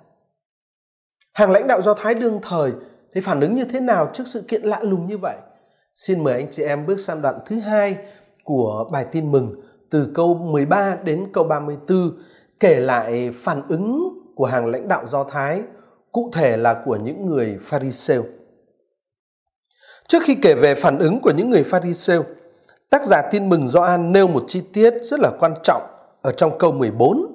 Hàng 1.33 1.51
lãnh 1.51 1.67
đạo 1.67 1.81
Do 1.81 1.93
Thái 1.93 2.13
đương 2.13 2.39
thời 2.41 2.71
thì 3.13 3.21
phản 3.21 3.39
ứng 3.39 3.55
như 3.55 3.65
thế 3.65 3.79
nào 3.79 4.09
trước 4.13 4.27
sự 4.27 4.41
kiện 4.41 4.61
lạ 4.61 4.79
lùng 4.81 5.07
như 5.07 5.17
vậy? 5.17 5.37
Xin 5.95 6.23
mời 6.23 6.33
anh 6.33 6.47
chị 6.51 6.63
em 6.63 6.85
bước 6.85 6.99
sang 6.99 7.21
đoạn 7.21 7.39
thứ 7.45 7.59
hai 7.59 7.97
của 8.43 8.89
bài 8.91 9.05
tin 9.11 9.31
mừng 9.31 9.61
từ 9.89 10.11
câu 10.15 10.35
13 10.35 10.95
đến 10.95 11.27
câu 11.33 11.43
34 11.43 12.11
kể 12.59 12.79
lại 12.79 13.31
phản 13.33 13.61
ứng 13.67 14.19
của 14.35 14.45
hàng 14.45 14.65
lãnh 14.65 14.87
đạo 14.87 15.07
Do 15.07 15.23
Thái, 15.23 15.61
cụ 16.11 16.29
thể 16.33 16.57
là 16.57 16.81
của 16.85 16.95
những 16.95 17.25
người 17.25 17.57
Pharisêu. 17.61 18.25
Trước 20.07 20.23
khi 20.23 20.35
kể 20.41 20.53
về 20.53 20.75
phản 20.75 20.99
ứng 20.99 21.19
của 21.21 21.31
những 21.31 21.49
người 21.49 21.63
Pharisêu, 21.63 22.23
tác 22.93 23.05
giả 23.05 23.21
tin 23.21 23.49
mừng 23.49 23.67
Gioan 23.67 24.11
nêu 24.11 24.27
một 24.27 24.45
chi 24.47 24.61
tiết 24.73 24.93
rất 25.03 25.19
là 25.19 25.31
quan 25.39 25.53
trọng 25.63 25.81
ở 26.21 26.31
trong 26.31 26.57
câu 26.57 26.71
14. 26.71 27.27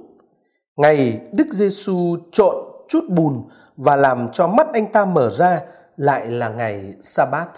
Ngày 0.77 1.21
Đức 1.33 1.47
Giêsu 1.50 2.17
trộn 2.33 2.57
chút 2.88 3.05
bùn 3.09 3.45
và 3.77 3.97
làm 3.97 4.29
cho 4.33 4.49
mắt 4.49 4.67
anh 4.73 4.93
ta 4.93 5.05
mở 5.05 5.31
ra 5.31 5.61
lại 5.97 6.27
là 6.27 6.49
ngày 6.49 6.95
Sa-bát. 7.00 7.49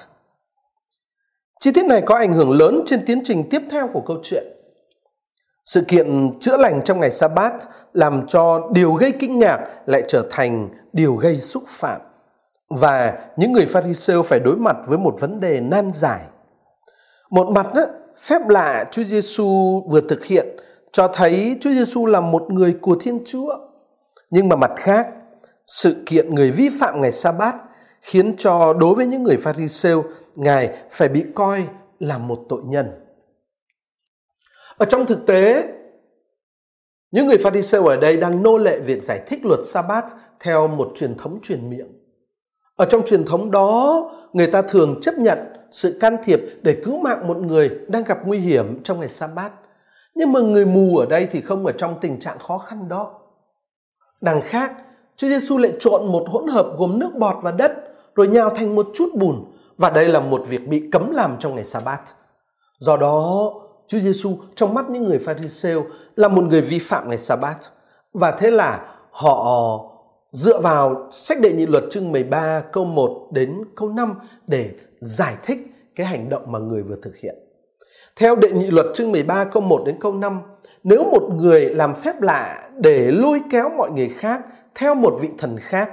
Chi 1.60 1.72
tiết 1.72 1.84
này 1.86 2.00
có 2.00 2.14
ảnh 2.14 2.32
hưởng 2.32 2.50
lớn 2.50 2.82
trên 2.86 3.06
tiến 3.06 3.20
trình 3.24 3.48
tiếp 3.50 3.62
theo 3.70 3.88
của 3.88 4.00
câu 4.00 4.16
chuyện. 4.22 4.44
Sự 5.64 5.84
kiện 5.88 6.38
chữa 6.40 6.56
lành 6.56 6.82
trong 6.84 7.00
ngày 7.00 7.10
Sa-bát 7.10 7.54
làm 7.92 8.26
cho 8.26 8.68
điều 8.72 8.92
gây 8.92 9.12
kinh 9.12 9.38
ngạc 9.38 9.60
lại 9.86 10.02
trở 10.08 10.26
thành 10.30 10.68
điều 10.92 11.16
gây 11.16 11.40
xúc 11.40 11.62
phạm. 11.66 12.00
Và 12.70 13.18
những 13.36 13.52
người 13.52 13.66
Pharisêu 13.66 14.22
phải 14.22 14.40
đối 14.40 14.56
mặt 14.56 14.76
với 14.86 14.98
một 14.98 15.16
vấn 15.20 15.40
đề 15.40 15.60
nan 15.60 15.92
giải. 15.94 16.20
Một 17.30 17.48
mặt 17.48 17.66
đó, 17.74 17.82
phép 18.16 18.48
lạ 18.48 18.84
Chúa 18.90 19.04
Giêsu 19.04 19.82
vừa 19.90 20.00
thực 20.00 20.24
hiện 20.24 20.46
cho 20.92 21.08
thấy 21.08 21.56
Chúa 21.60 21.70
Giêsu 21.70 22.06
là 22.06 22.20
một 22.20 22.50
người 22.50 22.76
của 22.80 22.96
Thiên 23.00 23.24
Chúa. 23.26 23.56
Nhưng 24.30 24.48
mà 24.48 24.56
mặt 24.56 24.70
khác, 24.76 25.08
sự 25.66 25.96
kiện 26.06 26.34
người 26.34 26.50
vi 26.50 26.70
phạm 26.80 27.00
ngày 27.00 27.12
Sa-bát 27.12 27.54
khiến 28.00 28.36
cho 28.36 28.72
đối 28.72 28.94
với 28.94 29.06
những 29.06 29.22
người 29.22 29.36
Pharisêu, 29.36 30.04
Ngài 30.34 30.76
phải 30.90 31.08
bị 31.08 31.24
coi 31.34 31.66
là 31.98 32.18
một 32.18 32.38
tội 32.48 32.60
nhân. 32.64 32.86
Ở 34.76 34.86
trong 34.86 35.06
thực 35.06 35.26
tế, 35.26 35.64
những 37.10 37.26
người 37.26 37.38
Pharisêu 37.38 37.86
ở 37.86 37.96
đây 37.96 38.16
đang 38.16 38.42
nô 38.42 38.58
lệ 38.58 38.78
việc 38.78 39.02
giải 39.02 39.22
thích 39.26 39.44
luật 39.44 39.60
Sa-bát 39.64 40.04
theo 40.40 40.68
một 40.68 40.92
truyền 40.94 41.16
thống 41.16 41.38
truyền 41.42 41.70
miệng. 41.70 41.88
Ở 42.76 42.86
trong 42.90 43.06
truyền 43.06 43.24
thống 43.24 43.50
đó, 43.50 44.10
người 44.32 44.46
ta 44.46 44.62
thường 44.62 44.98
chấp 45.02 45.18
nhận 45.18 45.38
sự 45.70 45.96
can 46.00 46.16
thiệp 46.24 46.40
để 46.62 46.76
cứu 46.84 46.98
mạng 46.98 47.28
một 47.28 47.36
người 47.36 47.70
đang 47.88 48.04
gặp 48.04 48.18
nguy 48.24 48.38
hiểm 48.38 48.82
trong 48.82 49.00
ngày 49.00 49.08
Sa-bát. 49.08 49.52
Nhưng 50.14 50.32
mà 50.32 50.40
người 50.40 50.66
mù 50.66 50.96
ở 50.96 51.06
đây 51.06 51.26
thì 51.30 51.40
không 51.40 51.66
ở 51.66 51.72
trong 51.72 51.98
tình 52.00 52.20
trạng 52.20 52.38
khó 52.38 52.58
khăn 52.58 52.88
đó. 52.88 53.10
Đằng 54.20 54.40
khác, 54.44 54.72
Chúa 55.16 55.28
Giêsu 55.28 55.58
lại 55.58 55.72
trộn 55.80 56.06
một 56.06 56.24
hỗn 56.28 56.46
hợp 56.46 56.66
gồm 56.78 56.98
nước 56.98 57.10
bọt 57.18 57.36
và 57.42 57.52
đất 57.52 57.72
rồi 58.14 58.28
nhào 58.28 58.50
thành 58.50 58.74
một 58.74 58.86
chút 58.94 59.08
bùn 59.14 59.44
và 59.76 59.90
đây 59.90 60.08
là 60.08 60.20
một 60.20 60.42
việc 60.48 60.68
bị 60.68 60.88
cấm 60.92 61.10
làm 61.10 61.36
trong 61.38 61.54
ngày 61.54 61.64
Sa-bát. 61.64 62.00
Do 62.78 62.96
đó, 62.96 63.52
Chúa 63.88 63.98
Giêsu 63.98 64.36
trong 64.54 64.74
mắt 64.74 64.90
những 64.90 65.02
người 65.02 65.18
Pharisêu 65.18 65.84
là 66.16 66.28
một 66.28 66.42
người 66.42 66.60
vi 66.60 66.78
phạm 66.78 67.08
ngày 67.08 67.18
Sa-bát 67.18 67.56
và 68.12 68.30
thế 68.30 68.50
là 68.50 68.94
họ 69.10 69.80
dựa 70.32 70.60
vào 70.60 71.08
sách 71.12 71.40
đệ 71.40 71.52
nhị 71.52 71.66
luật 71.66 71.84
chương 71.90 72.12
13 72.12 72.62
câu 72.72 72.84
1 72.84 73.28
đến 73.32 73.64
câu 73.76 73.88
5 73.88 74.14
để 74.46 74.70
giải 75.00 75.34
thích 75.42 75.58
cái 75.94 76.06
hành 76.06 76.28
động 76.28 76.52
mà 76.52 76.58
người 76.58 76.82
vừa 76.82 76.96
thực 77.02 77.16
hiện. 77.16 77.34
Theo 78.16 78.36
đệ 78.36 78.50
nhị 78.50 78.70
luật 78.70 78.86
chương 78.94 79.12
13 79.12 79.44
câu 79.44 79.62
1 79.62 79.82
đến 79.86 79.96
câu 80.00 80.14
5, 80.14 80.40
nếu 80.84 81.04
một 81.04 81.28
người 81.34 81.74
làm 81.74 81.94
phép 81.94 82.22
lạ 82.22 82.70
để 82.76 83.10
lôi 83.10 83.40
kéo 83.50 83.68
mọi 83.68 83.90
người 83.90 84.08
khác 84.08 84.40
theo 84.74 84.94
một 84.94 85.18
vị 85.20 85.28
thần 85.38 85.58
khác 85.60 85.90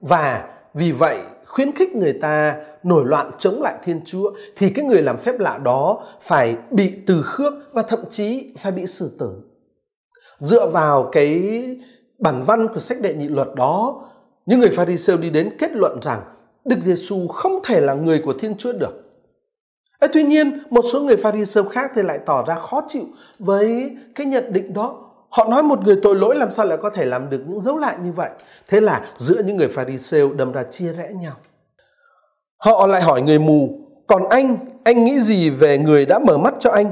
và 0.00 0.48
vì 0.74 0.92
vậy 0.92 1.18
khuyến 1.46 1.72
khích 1.72 1.94
người 1.94 2.12
ta 2.12 2.56
nổi 2.82 3.04
loạn 3.06 3.30
chống 3.38 3.62
lại 3.62 3.74
Thiên 3.84 4.00
Chúa 4.04 4.32
thì 4.56 4.70
cái 4.70 4.84
người 4.84 5.02
làm 5.02 5.18
phép 5.18 5.38
lạ 5.38 5.58
đó 5.58 6.04
phải 6.20 6.56
bị 6.70 6.92
từ 7.06 7.22
khước 7.22 7.52
và 7.72 7.82
thậm 7.82 8.00
chí 8.10 8.54
phải 8.58 8.72
bị 8.72 8.86
xử 8.86 9.16
tử. 9.18 9.32
Dựa 10.38 10.68
vào 10.68 11.08
cái 11.12 11.62
bản 12.20 12.42
văn 12.46 12.68
của 12.74 12.80
sách 12.80 13.00
đệ 13.00 13.14
nhị 13.14 13.28
luật 13.28 13.48
đó, 13.54 14.02
những 14.46 14.60
người 14.60 14.70
Pharisêu 14.70 15.16
đi 15.16 15.30
đến 15.30 15.56
kết 15.58 15.70
luận 15.72 15.98
rằng 16.02 16.20
Đức 16.64 16.76
Giêsu 16.80 17.28
không 17.28 17.60
thể 17.64 17.80
là 17.80 17.94
người 17.94 18.22
của 18.24 18.32
Thiên 18.32 18.56
Chúa 18.56 18.72
được. 18.72 19.04
Ê, 20.00 20.08
tuy 20.12 20.22
nhiên, 20.22 20.62
một 20.70 20.84
số 20.92 21.00
người 21.00 21.16
Pharisêu 21.16 21.64
khác 21.64 21.90
thì 21.94 22.02
lại 22.02 22.18
tỏ 22.26 22.44
ra 22.46 22.54
khó 22.54 22.82
chịu 22.88 23.04
với 23.38 23.96
cái 24.14 24.26
nhận 24.26 24.52
định 24.52 24.72
đó. 24.72 25.06
Họ 25.28 25.44
nói 25.44 25.62
một 25.62 25.84
người 25.84 26.00
tội 26.02 26.16
lỗi 26.16 26.36
làm 26.36 26.50
sao 26.50 26.66
lại 26.66 26.78
có 26.78 26.90
thể 26.90 27.04
làm 27.04 27.30
được 27.30 27.44
những 27.46 27.60
dấu 27.60 27.76
lại 27.76 27.96
như 28.04 28.12
vậy. 28.12 28.30
Thế 28.68 28.80
là 28.80 29.06
giữa 29.16 29.42
những 29.42 29.56
người 29.56 29.68
Pharisêu 29.68 30.32
đâm 30.32 30.52
ra 30.52 30.62
chia 30.62 30.92
rẽ 30.92 31.12
nhau. 31.12 31.32
Họ 32.56 32.86
lại 32.86 33.02
hỏi 33.02 33.22
người 33.22 33.38
mù, 33.38 33.68
còn 34.06 34.28
anh, 34.28 34.56
anh 34.84 35.04
nghĩ 35.04 35.20
gì 35.20 35.50
về 35.50 35.78
người 35.78 36.06
đã 36.06 36.18
mở 36.18 36.38
mắt 36.38 36.54
cho 36.58 36.70
anh? 36.70 36.90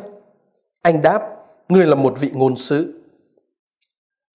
Anh 0.83 1.03
đáp, 1.03 1.23
người 1.69 1.87
là 1.87 1.95
một 1.95 2.15
vị 2.21 2.31
ngôn 2.35 2.57
sứ. 2.57 2.98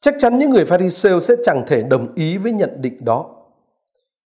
Chắc 0.04 0.16
chắn 0.20 0.38
những 0.38 0.50
người 0.50 0.66
Pharisêu 0.66 1.20
sẽ 1.20 1.34
chẳng 1.44 1.64
thể 1.68 1.84
đồng 1.84 2.16
ý 2.16 2.38
với 2.38 2.52
nhận 2.52 2.82
định 2.82 3.06
đó. 3.06 3.26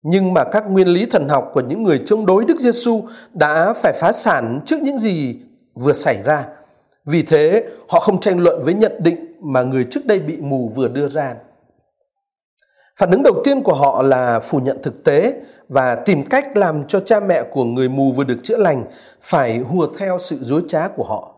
Nhưng 0.03 0.33
mà 0.33 0.43
các 0.43 0.63
nguyên 0.69 0.87
lý 0.87 1.05
thần 1.05 1.29
học 1.29 1.51
của 1.53 1.61
những 1.61 1.83
người 1.83 2.01
chống 2.05 2.25
đối 2.25 2.45
Đức 2.45 2.59
Giêsu 2.59 3.03
đã 3.33 3.73
phải 3.73 3.93
phá 3.99 4.11
sản 4.11 4.61
trước 4.65 4.81
những 4.81 4.97
gì 4.99 5.39
vừa 5.73 5.93
xảy 5.93 6.23
ra. 6.23 6.45
Vì 7.05 7.21
thế, 7.21 7.63
họ 7.89 7.99
không 7.99 8.19
tranh 8.19 8.39
luận 8.39 8.61
với 8.63 8.73
nhận 8.73 8.91
định 8.99 9.35
mà 9.39 9.61
người 9.61 9.87
trước 9.91 10.05
đây 10.05 10.19
bị 10.19 10.37
mù 10.37 10.71
vừa 10.75 10.87
đưa 10.87 11.07
ra. 11.07 11.35
Phản 12.99 13.11
ứng 13.11 13.23
đầu 13.23 13.41
tiên 13.43 13.61
của 13.61 13.73
họ 13.73 14.01
là 14.01 14.39
phủ 14.39 14.59
nhận 14.59 14.81
thực 14.83 15.03
tế 15.03 15.33
và 15.67 15.95
tìm 15.95 16.25
cách 16.29 16.57
làm 16.57 16.87
cho 16.87 16.99
cha 16.99 17.19
mẹ 17.19 17.43
của 17.51 17.63
người 17.63 17.89
mù 17.89 18.11
vừa 18.11 18.23
được 18.23 18.39
chữa 18.43 18.57
lành 18.57 18.83
phải 19.21 19.57
hùa 19.57 19.87
theo 19.97 20.17
sự 20.19 20.37
dối 20.41 20.61
trá 20.67 20.87
của 20.87 21.03
họ. 21.03 21.35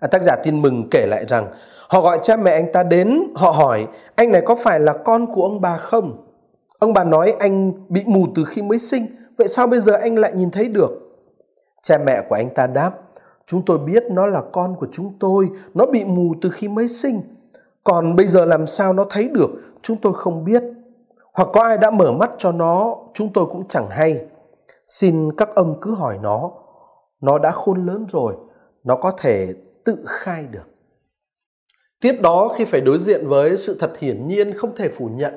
À, 0.00 0.08
tác 0.08 0.22
giả 0.22 0.36
tin 0.42 0.62
mừng 0.62 0.88
kể 0.90 1.06
lại 1.06 1.24
rằng 1.28 1.46
họ 1.88 2.00
gọi 2.00 2.18
cha 2.22 2.36
mẹ 2.36 2.50
anh 2.50 2.72
ta 2.72 2.82
đến, 2.82 3.22
họ 3.34 3.50
hỏi 3.50 3.86
anh 4.14 4.30
này 4.30 4.42
có 4.46 4.54
phải 4.54 4.80
là 4.80 4.92
con 4.92 5.34
của 5.34 5.42
ông 5.42 5.60
bà 5.60 5.76
không? 5.76 6.24
Ông 6.78 6.92
bà 6.92 7.04
nói 7.04 7.34
anh 7.38 7.72
bị 7.88 8.04
mù 8.06 8.26
từ 8.34 8.44
khi 8.44 8.62
mới 8.62 8.78
sinh, 8.78 9.06
vậy 9.38 9.48
sao 9.48 9.66
bây 9.66 9.80
giờ 9.80 9.92
anh 9.92 10.18
lại 10.18 10.32
nhìn 10.34 10.50
thấy 10.50 10.68
được? 10.68 10.90
Cha 11.82 11.98
mẹ 11.98 12.22
của 12.28 12.34
anh 12.34 12.54
ta 12.54 12.66
đáp, 12.66 12.92
chúng 13.46 13.64
tôi 13.64 13.78
biết 13.78 14.04
nó 14.10 14.26
là 14.26 14.42
con 14.52 14.76
của 14.76 14.86
chúng 14.92 15.12
tôi, 15.20 15.48
nó 15.74 15.86
bị 15.86 16.04
mù 16.04 16.34
từ 16.42 16.50
khi 16.50 16.68
mới 16.68 16.88
sinh. 16.88 17.22
Còn 17.84 18.16
bây 18.16 18.26
giờ 18.26 18.44
làm 18.44 18.66
sao 18.66 18.92
nó 18.92 19.04
thấy 19.10 19.28
được, 19.28 19.50
chúng 19.82 19.96
tôi 19.96 20.12
không 20.16 20.44
biết. 20.44 20.62
Hoặc 21.34 21.48
có 21.52 21.62
ai 21.62 21.78
đã 21.78 21.90
mở 21.90 22.12
mắt 22.12 22.30
cho 22.38 22.52
nó, 22.52 22.96
chúng 23.14 23.32
tôi 23.32 23.46
cũng 23.46 23.68
chẳng 23.68 23.90
hay. 23.90 24.26
Xin 24.86 25.36
các 25.36 25.54
ông 25.54 25.78
cứ 25.80 25.94
hỏi 25.94 26.18
nó, 26.22 26.50
nó 27.20 27.38
đã 27.38 27.50
khôn 27.50 27.86
lớn 27.86 28.06
rồi, 28.08 28.36
nó 28.84 28.96
có 28.96 29.12
thể 29.18 29.54
tự 29.84 30.04
khai 30.06 30.44
được. 30.50 30.77
Tiếp 32.00 32.16
đó 32.20 32.54
khi 32.56 32.64
phải 32.64 32.80
đối 32.80 32.98
diện 32.98 33.28
với 33.28 33.56
sự 33.56 33.76
thật 33.80 33.98
hiển 33.98 34.28
nhiên 34.28 34.54
không 34.54 34.76
thể 34.76 34.88
phủ 34.88 35.08
nhận 35.08 35.34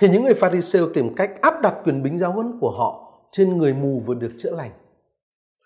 thì 0.00 0.08
những 0.08 0.24
người 0.24 0.34
Pharisêu 0.34 0.88
tìm 0.94 1.14
cách 1.14 1.40
áp 1.40 1.62
đặt 1.62 1.74
quyền 1.84 2.02
bính 2.02 2.18
giáo 2.18 2.32
huấn 2.32 2.58
của 2.60 2.70
họ 2.70 3.12
trên 3.30 3.58
người 3.58 3.74
mù 3.74 4.00
vừa 4.06 4.14
được 4.14 4.32
chữa 4.38 4.50
lành. 4.50 4.70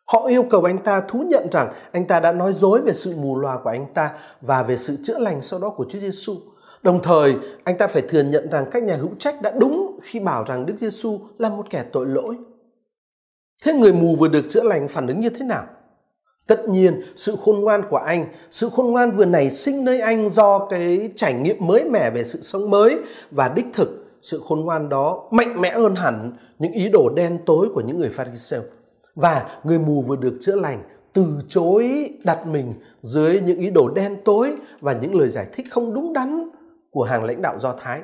Họ 0.04 0.26
yêu 0.26 0.42
cầu 0.50 0.64
anh 0.64 0.78
ta 0.78 1.00
thú 1.00 1.24
nhận 1.28 1.48
rằng 1.52 1.72
anh 1.92 2.06
ta 2.06 2.20
đã 2.20 2.32
nói 2.32 2.52
dối 2.52 2.80
về 2.80 2.92
sự 2.92 3.16
mù 3.16 3.38
loà 3.38 3.58
của 3.64 3.70
anh 3.70 3.86
ta 3.94 4.10
và 4.40 4.62
về 4.62 4.76
sự 4.76 4.96
chữa 5.02 5.18
lành 5.18 5.42
sau 5.42 5.60
đó 5.60 5.68
của 5.70 5.86
Chúa 5.88 5.98
Giêsu. 5.98 6.36
Đồng 6.82 7.02
thời, 7.02 7.34
anh 7.64 7.78
ta 7.78 7.86
phải 7.86 8.02
thừa 8.02 8.22
nhận 8.22 8.50
rằng 8.50 8.64
các 8.70 8.82
nhà 8.82 8.96
hữu 8.96 9.10
trách 9.18 9.42
đã 9.42 9.50
đúng 9.50 9.98
khi 10.02 10.20
bảo 10.20 10.44
rằng 10.44 10.66
Đức 10.66 10.76
Giêsu 10.76 11.20
là 11.38 11.48
một 11.48 11.66
kẻ 11.70 11.84
tội 11.92 12.06
lỗi. 12.06 12.36
Thế 13.64 13.72
người 13.72 13.92
mù 13.92 14.16
vừa 14.16 14.28
được 14.28 14.44
chữa 14.48 14.62
lành 14.62 14.88
phản 14.88 15.06
ứng 15.06 15.20
như 15.20 15.30
thế 15.30 15.44
nào? 15.44 15.64
Tất 16.46 16.68
nhiên, 16.68 17.00
sự 17.16 17.36
khôn 17.44 17.60
ngoan 17.60 17.82
của 17.90 17.96
anh, 17.96 18.26
sự 18.50 18.68
khôn 18.76 18.86
ngoan 18.86 19.10
vừa 19.10 19.24
nảy 19.24 19.50
sinh 19.50 19.84
nơi 19.84 20.00
anh 20.00 20.28
do 20.28 20.66
cái 20.70 21.10
trải 21.16 21.34
nghiệm 21.34 21.66
mới 21.66 21.84
mẻ 21.84 22.10
về 22.10 22.24
sự 22.24 22.40
sống 22.42 22.70
mới 22.70 22.98
và 23.30 23.48
đích 23.48 23.66
thực 23.72 23.88
sự 24.22 24.40
khôn 24.48 24.60
ngoan 24.60 24.88
đó 24.88 25.28
mạnh 25.30 25.60
mẽ 25.60 25.70
hơn 25.70 25.94
hẳn 25.94 26.32
những 26.58 26.72
ý 26.72 26.88
đồ 26.88 27.08
đen 27.08 27.38
tối 27.46 27.68
của 27.74 27.80
những 27.80 27.98
người 27.98 28.10
Pharisee 28.10 28.60
Và 29.14 29.60
người 29.64 29.78
mù 29.78 30.02
vừa 30.02 30.16
được 30.16 30.34
chữa 30.40 30.56
lành 30.56 30.82
từ 31.12 31.26
chối 31.48 32.10
đặt 32.24 32.46
mình 32.46 32.74
dưới 33.00 33.40
những 33.40 33.58
ý 33.58 33.70
đồ 33.70 33.88
đen 33.88 34.16
tối 34.24 34.52
và 34.80 34.92
những 34.92 35.14
lời 35.14 35.28
giải 35.28 35.46
thích 35.52 35.66
không 35.70 35.94
đúng 35.94 36.12
đắn 36.12 36.50
của 36.90 37.02
hàng 37.02 37.24
lãnh 37.24 37.42
đạo 37.42 37.58
Do 37.58 37.72
Thái. 37.72 38.00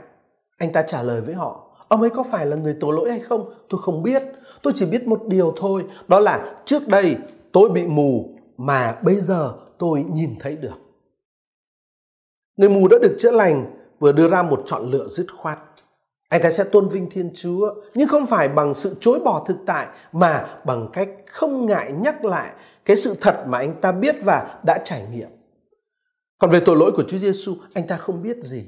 Anh 0.59 0.73
ta 0.73 0.83
trả 0.83 1.03
lời 1.03 1.21
với 1.21 1.35
họ, 1.35 1.67
ông 1.89 2.01
ấy 2.01 2.11
có 2.11 2.25
phải 2.31 2.47
là 2.47 2.57
người 2.57 2.77
tội 2.81 2.95
lỗi 2.95 3.11
hay 3.11 3.21
không? 3.21 3.51
Tôi 3.69 3.81
không 3.85 4.03
biết. 4.03 4.23
Tôi 4.63 4.73
chỉ 4.77 4.87
biết 4.87 5.07
một 5.07 5.27
điều 5.27 5.55
thôi, 5.57 5.85
đó 6.09 6.21
là 6.21 6.55
trước 6.65 6.89
đây 6.89 7.17
tôi 7.53 7.71
bị 7.71 7.87
mù 7.87 8.37
mà 8.57 8.99
bây 9.03 9.21
giờ 9.21 9.55
tôi 9.79 10.03
nhìn 10.03 10.35
thấy 10.41 10.57
được. 10.57 10.77
Người 12.57 12.69
mù 12.69 12.89
đã 12.89 12.97
được 13.03 13.17
chữa 13.19 13.31
lành 13.31 13.77
vừa 13.99 14.13
đưa 14.13 14.29
ra 14.29 14.43
một 14.43 14.63
chọn 14.67 14.91
lựa 14.91 15.09
dứt 15.09 15.27
khoát. 15.37 15.59
Anh 16.29 16.43
ta 16.43 16.51
sẽ 16.51 16.65
tôn 16.65 16.89
vinh 16.89 17.11
Thiên 17.11 17.31
Chúa, 17.35 17.75
nhưng 17.95 18.09
không 18.09 18.27
phải 18.27 18.49
bằng 18.49 18.75
sự 18.75 18.97
chối 19.01 19.21
bỏ 19.21 19.45
thực 19.49 19.57
tại 19.67 19.87
mà 20.13 20.61
bằng 20.65 20.89
cách 20.93 21.09
không 21.27 21.67
ngại 21.67 21.93
nhắc 21.93 22.25
lại 22.25 22.53
cái 22.85 22.97
sự 22.97 23.15
thật 23.21 23.45
mà 23.47 23.59
anh 23.59 23.81
ta 23.81 23.93
biết 23.93 24.17
và 24.23 24.61
đã 24.67 24.83
trải 24.85 25.07
nghiệm. 25.13 25.29
Còn 26.39 26.51
về 26.51 26.61
tội 26.61 26.77
lỗi 26.77 26.93
của 26.97 27.03
Chúa 27.09 27.19
Giêsu, 27.19 27.57
anh 27.75 27.87
ta 27.87 27.97
không 27.97 28.23
biết 28.23 28.37
gì. 28.43 28.67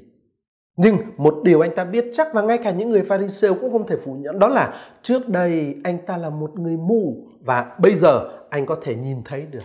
Nhưng 0.77 0.97
một 1.17 1.39
điều 1.43 1.61
anh 1.61 1.75
ta 1.75 1.85
biết 1.85 2.05
chắc 2.13 2.33
và 2.33 2.41
ngay 2.41 2.57
cả 2.57 2.71
những 2.71 2.89
người 2.89 3.03
Pharisêu 3.03 3.53
cũng 3.53 3.71
không 3.71 3.87
thể 3.87 3.97
phủ 3.97 4.13
nhận 4.13 4.39
đó 4.39 4.47
là 4.47 4.73
trước 5.01 5.29
đây 5.29 5.75
anh 5.83 6.05
ta 6.05 6.17
là 6.17 6.29
một 6.29 6.59
người 6.59 6.77
mù 6.77 7.27
và 7.41 7.75
bây 7.79 7.95
giờ 7.95 8.29
anh 8.49 8.65
có 8.65 8.77
thể 8.81 8.95
nhìn 8.95 9.23
thấy 9.25 9.41
được. 9.41 9.63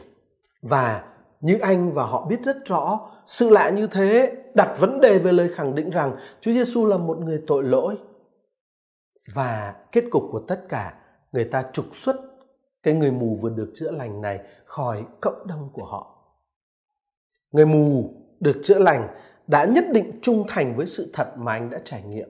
Và 0.62 1.04
như 1.40 1.58
anh 1.58 1.92
và 1.92 2.02
họ 2.04 2.26
biết 2.26 2.40
rất 2.44 2.56
rõ, 2.64 3.10
sự 3.26 3.50
lạ 3.50 3.70
như 3.70 3.86
thế 3.86 4.32
đặt 4.54 4.74
vấn 4.78 5.00
đề 5.00 5.18
về 5.18 5.32
lời 5.32 5.50
khẳng 5.54 5.74
định 5.74 5.90
rằng 5.90 6.16
Chúa 6.40 6.52
Giêsu 6.52 6.86
là 6.86 6.96
một 6.96 7.18
người 7.18 7.42
tội 7.46 7.64
lỗi. 7.64 7.96
Và 9.34 9.74
kết 9.92 10.04
cục 10.10 10.22
của 10.32 10.40
tất 10.48 10.60
cả, 10.68 10.94
người 11.32 11.44
ta 11.44 11.64
trục 11.72 11.86
xuất 11.92 12.16
cái 12.82 12.94
người 12.94 13.12
mù 13.12 13.38
vừa 13.42 13.50
được 13.50 13.70
chữa 13.74 13.90
lành 13.90 14.20
này 14.20 14.40
khỏi 14.64 15.04
cộng 15.20 15.46
đồng 15.46 15.68
của 15.72 15.84
họ. 15.84 16.14
Người 17.52 17.66
mù 17.66 18.10
được 18.40 18.56
chữa 18.62 18.78
lành 18.78 19.08
đã 19.48 19.64
nhất 19.64 19.84
định 19.92 20.18
trung 20.22 20.44
thành 20.48 20.76
với 20.76 20.86
sự 20.86 21.10
thật 21.12 21.28
mà 21.36 21.52
anh 21.52 21.70
đã 21.70 21.78
trải 21.84 22.02
nghiệm. 22.02 22.28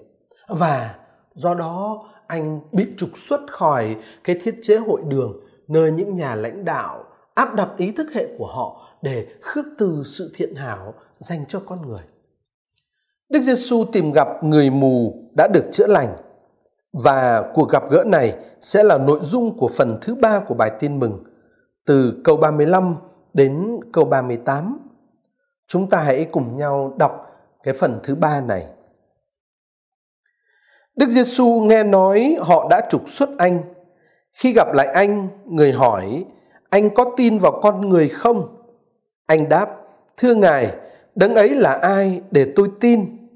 Và 0.49 0.95
do 1.35 1.55
đó, 1.55 2.05
anh 2.27 2.61
bị 2.73 2.87
trục 2.97 3.11
xuất 3.17 3.41
khỏi 3.51 3.97
cái 4.25 4.37
thiết 4.43 4.59
chế 4.63 4.77
hội 4.77 5.01
đường 5.09 5.41
nơi 5.69 5.93
những 5.93 6.15
nhà 6.15 6.35
lãnh 6.35 6.65
đạo 6.65 7.05
áp 7.35 7.55
đặt 7.55 7.69
ý 7.77 7.93
thức 7.93 8.07
hệ 8.15 8.27
của 8.39 8.47
họ 8.47 8.81
để 9.03 9.27
khước 9.41 9.65
từ 9.79 10.03
sự 10.05 10.31
thiện 10.35 10.55
hảo 10.55 10.95
dành 11.19 11.47
cho 11.49 11.61
con 11.67 11.89
người. 11.89 12.03
Đức 13.29 13.41
Giêsu 13.41 13.85
tìm 13.93 14.13
gặp 14.13 14.29
người 14.43 14.71
mù 14.71 15.15
đã 15.37 15.49
được 15.49 15.65
chữa 15.73 15.87
lành 15.87 16.17
và 16.93 17.51
cuộc 17.55 17.71
gặp 17.71 17.91
gỡ 17.91 18.05
này 18.07 18.37
sẽ 18.61 18.83
là 18.83 18.99
nội 18.99 19.19
dung 19.23 19.59
của 19.59 19.69
phần 19.69 19.99
thứ 20.03 20.15
ba 20.15 20.41
của 20.41 20.55
bài 20.55 20.71
tin 20.81 21.01
mừng, 21.01 21.25
từ 21.87 22.21
câu 22.25 22.37
35 22.37 22.97
đến 23.35 23.81
câu 23.93 24.05
38. 24.05 24.88
Chúng 25.69 25.91
ta 25.91 26.01
hãy 26.01 26.25
cùng 26.25 26.57
nhau 26.57 26.95
đọc 26.99 27.13
cái 27.63 27.75
phần 27.75 28.01
thứ 28.03 28.15
ba 28.15 28.41
này. 28.41 28.67
Đức 30.97 31.11
Giêsu 31.11 31.61
nghe 31.61 31.85
nói 31.85 32.37
họ 32.41 32.69
đã 32.71 32.89
trục 32.91 33.09
xuất 33.09 33.29
anh. 33.39 33.61
Khi 34.33 34.53
gặp 34.53 34.73
lại 34.75 34.87
anh, 34.87 35.29
người 35.45 35.73
hỏi, 35.73 36.25
anh 36.71 36.95
có 36.95 37.13
tin 37.17 37.39
vào 37.39 37.61
con 37.63 37.89
người 37.89 38.09
không? 38.09 38.57
Anh 39.27 39.49
đáp, 39.49 39.71
thưa 40.17 40.35
Ngài, 40.35 40.77
đấng 41.15 41.35
ấy 41.35 41.51
là 41.51 41.73
ai 41.73 42.21
để 42.31 42.53
tôi 42.57 42.71
tin? 42.81 43.29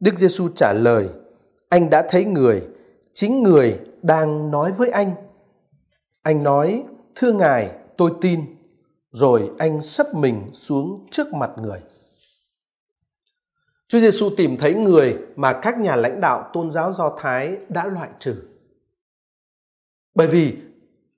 Đức 0.00 0.18
Giêsu 0.18 0.48
trả 0.56 0.72
lời, 0.72 1.08
anh 1.68 1.90
đã 1.90 2.06
thấy 2.08 2.24
người, 2.24 2.68
chính 3.14 3.42
người 3.42 3.80
đang 4.02 4.50
nói 4.50 4.72
với 4.72 4.90
anh. 4.90 5.14
Anh 6.22 6.42
nói, 6.42 6.82
thưa 7.14 7.32
Ngài, 7.32 7.70
tôi 7.96 8.10
tin. 8.20 8.40
Rồi 9.14 9.50
anh 9.58 9.82
sấp 9.82 10.14
mình 10.14 10.50
xuống 10.52 11.06
trước 11.10 11.32
mặt 11.32 11.50
người. 11.56 11.80
Chúa 13.88 14.00
Giêsu 14.00 14.30
tìm 14.36 14.56
thấy 14.56 14.74
người 14.74 15.18
mà 15.36 15.60
các 15.62 15.78
nhà 15.78 15.96
lãnh 15.96 16.20
đạo 16.20 16.50
tôn 16.52 16.70
giáo 16.70 16.92
Do 16.92 17.16
Thái 17.18 17.56
đã 17.68 17.86
loại 17.86 18.10
trừ. 18.18 18.34
Bởi 20.14 20.26
vì 20.26 20.56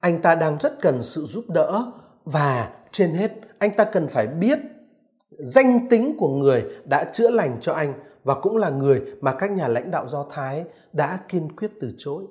anh 0.01 0.23
ta 0.23 0.35
đang 0.35 0.59
rất 0.61 0.81
cần 0.81 1.03
sự 1.03 1.25
giúp 1.25 1.45
đỡ 1.49 1.93
và 2.25 2.73
trên 2.93 3.15
hết 3.15 3.33
anh 3.59 3.71
ta 3.77 3.85
cần 3.85 4.09
phải 4.09 4.27
biết 4.27 4.59
danh 5.31 5.89
tính 5.89 6.17
của 6.19 6.29
người 6.29 6.65
đã 6.85 7.05
chữa 7.13 7.31
lành 7.31 7.59
cho 7.61 7.73
anh 7.73 7.95
và 8.25 8.35
cũng 8.35 8.57
là 8.57 8.71
người 8.71 9.03
mà 9.21 9.33
các 9.33 9.51
nhà 9.51 9.69
lãnh 9.69 9.91
đạo 9.91 10.09
Do 10.09 10.27
Thái 10.31 10.65
đã 10.93 11.19
kiên 11.29 11.57
quyết 11.57 11.71
từ 11.81 11.91
chối. 11.99 12.25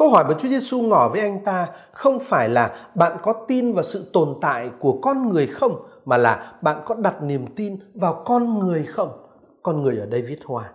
Câu 0.00 0.10
hỏi 0.10 0.24
mà 0.24 0.34
Chúa 0.40 0.48
Giêsu 0.48 0.80
ngỏ 0.80 1.08
với 1.08 1.20
anh 1.20 1.44
ta 1.44 1.68
không 1.92 2.20
phải 2.20 2.48
là 2.48 2.90
bạn 2.94 3.16
có 3.22 3.32
tin 3.48 3.72
vào 3.72 3.82
sự 3.82 4.10
tồn 4.12 4.34
tại 4.40 4.70
của 4.78 4.98
con 5.02 5.32
người 5.32 5.46
không, 5.46 5.86
mà 6.04 6.16
là 6.16 6.58
bạn 6.62 6.82
có 6.84 6.94
đặt 6.94 7.22
niềm 7.22 7.46
tin 7.56 7.76
vào 7.94 8.22
con 8.26 8.58
người 8.58 8.84
không? 8.84 9.10
Con 9.62 9.82
người 9.82 9.98
ở 9.98 10.06
đây 10.06 10.22
viết 10.22 10.38
hoa. 10.44 10.72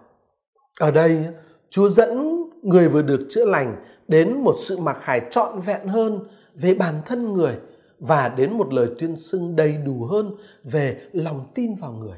Ở 0.80 0.92
đây 0.92 1.26
Chúa 1.70 1.90
dẫn 1.90 2.44
người 2.62 2.90
vừa 2.90 3.02
được 3.02 3.26
chữa 3.30 3.46
lành 3.46 3.76
đến 4.08 4.42
một 4.44 4.56
sự 4.60 4.78
mặc 4.78 4.98
khải 5.02 5.22
trọn 5.32 5.60
vẹn 5.60 5.88
hơn 5.88 6.20
về 6.56 6.74
bản 6.74 6.96
thân 7.06 7.34
người 7.34 7.56
và 8.00 8.30
đến 8.30 8.58
một 8.58 8.74
lời 8.74 8.88
tuyên 9.00 9.18
xưng 9.18 9.56
đầy 9.56 9.78
đủ 9.86 10.08
hơn 10.12 10.36
về 10.64 11.02
lòng 11.12 11.46
tin 11.56 11.76
vào 11.76 11.92
người. 11.92 12.18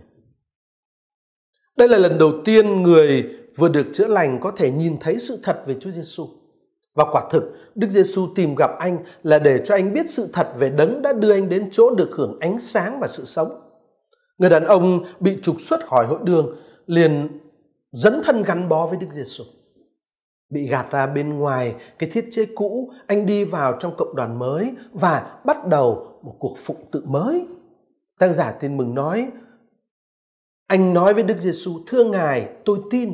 Đây 1.78 1.88
là 1.88 1.98
lần 1.98 2.18
đầu 2.18 2.32
tiên 2.46 2.84
người 2.84 3.30
vừa 3.58 3.70
được 3.70 3.88
chữa 3.94 4.08
lành 4.08 4.40
có 4.42 4.52
thể 4.52 4.72
nhìn 4.72 4.98
thấy 5.00 5.20
sự 5.20 5.40
thật 5.44 5.64
về 5.66 5.76
Chúa 5.80 5.92
Giêsu. 5.92 6.28
Và 6.98 7.06
quả 7.12 7.24
thực, 7.30 7.44
Đức 7.76 7.90
Giêsu 7.90 8.28
tìm 8.36 8.56
gặp 8.56 8.72
anh 8.80 8.98
là 9.24 9.40
để 9.40 9.62
cho 9.66 9.76
anh 9.76 9.94
biết 9.94 10.10
sự 10.10 10.30
thật 10.34 10.48
về 10.58 10.70
đấng 10.70 11.02
đã 11.02 11.14
đưa 11.14 11.32
anh 11.32 11.50
đến 11.50 11.70
chỗ 11.72 11.96
được 11.96 12.10
hưởng 12.12 12.38
ánh 12.40 12.60
sáng 12.60 13.00
và 13.00 13.08
sự 13.08 13.26
sống. 13.26 13.62
Người 14.38 14.50
đàn 14.50 14.66
ông 14.66 15.04
bị 15.20 15.40
trục 15.42 15.62
xuất 15.62 15.86
khỏi 15.86 16.06
hội 16.06 16.20
đường 16.24 16.56
liền 16.86 17.40
dấn 17.92 18.22
thân 18.24 18.44
gắn 18.44 18.70
bó 18.70 18.88
với 18.88 18.98
Đức 18.98 19.08
Giêsu. 19.12 19.44
Bị 20.50 20.68
gạt 20.68 20.92
ra 20.92 21.08
bên 21.08 21.40
ngoài 21.40 21.76
cái 22.00 22.10
thiết 22.10 22.28
chế 22.32 22.46
cũ, 22.56 22.92
anh 23.08 23.26
đi 23.26 23.44
vào 23.44 23.78
trong 23.80 23.96
cộng 23.98 24.16
đoàn 24.16 24.40
mới 24.40 24.72
và 24.94 25.40
bắt 25.46 25.68
đầu 25.68 26.20
một 26.24 26.36
cuộc 26.40 26.58
phụng 26.58 26.86
tự 26.92 27.02
mới. 27.06 27.48
Tác 28.20 28.28
giả 28.28 28.52
tin 28.52 28.78
mừng 28.78 28.96
nói, 28.96 29.28
anh 30.68 30.94
nói 30.94 31.14
với 31.14 31.24
Đức 31.24 31.38
Giêsu, 31.40 31.80
thưa 31.88 32.04
Ngài, 32.04 32.50
tôi 32.66 32.80
tin. 32.92 33.14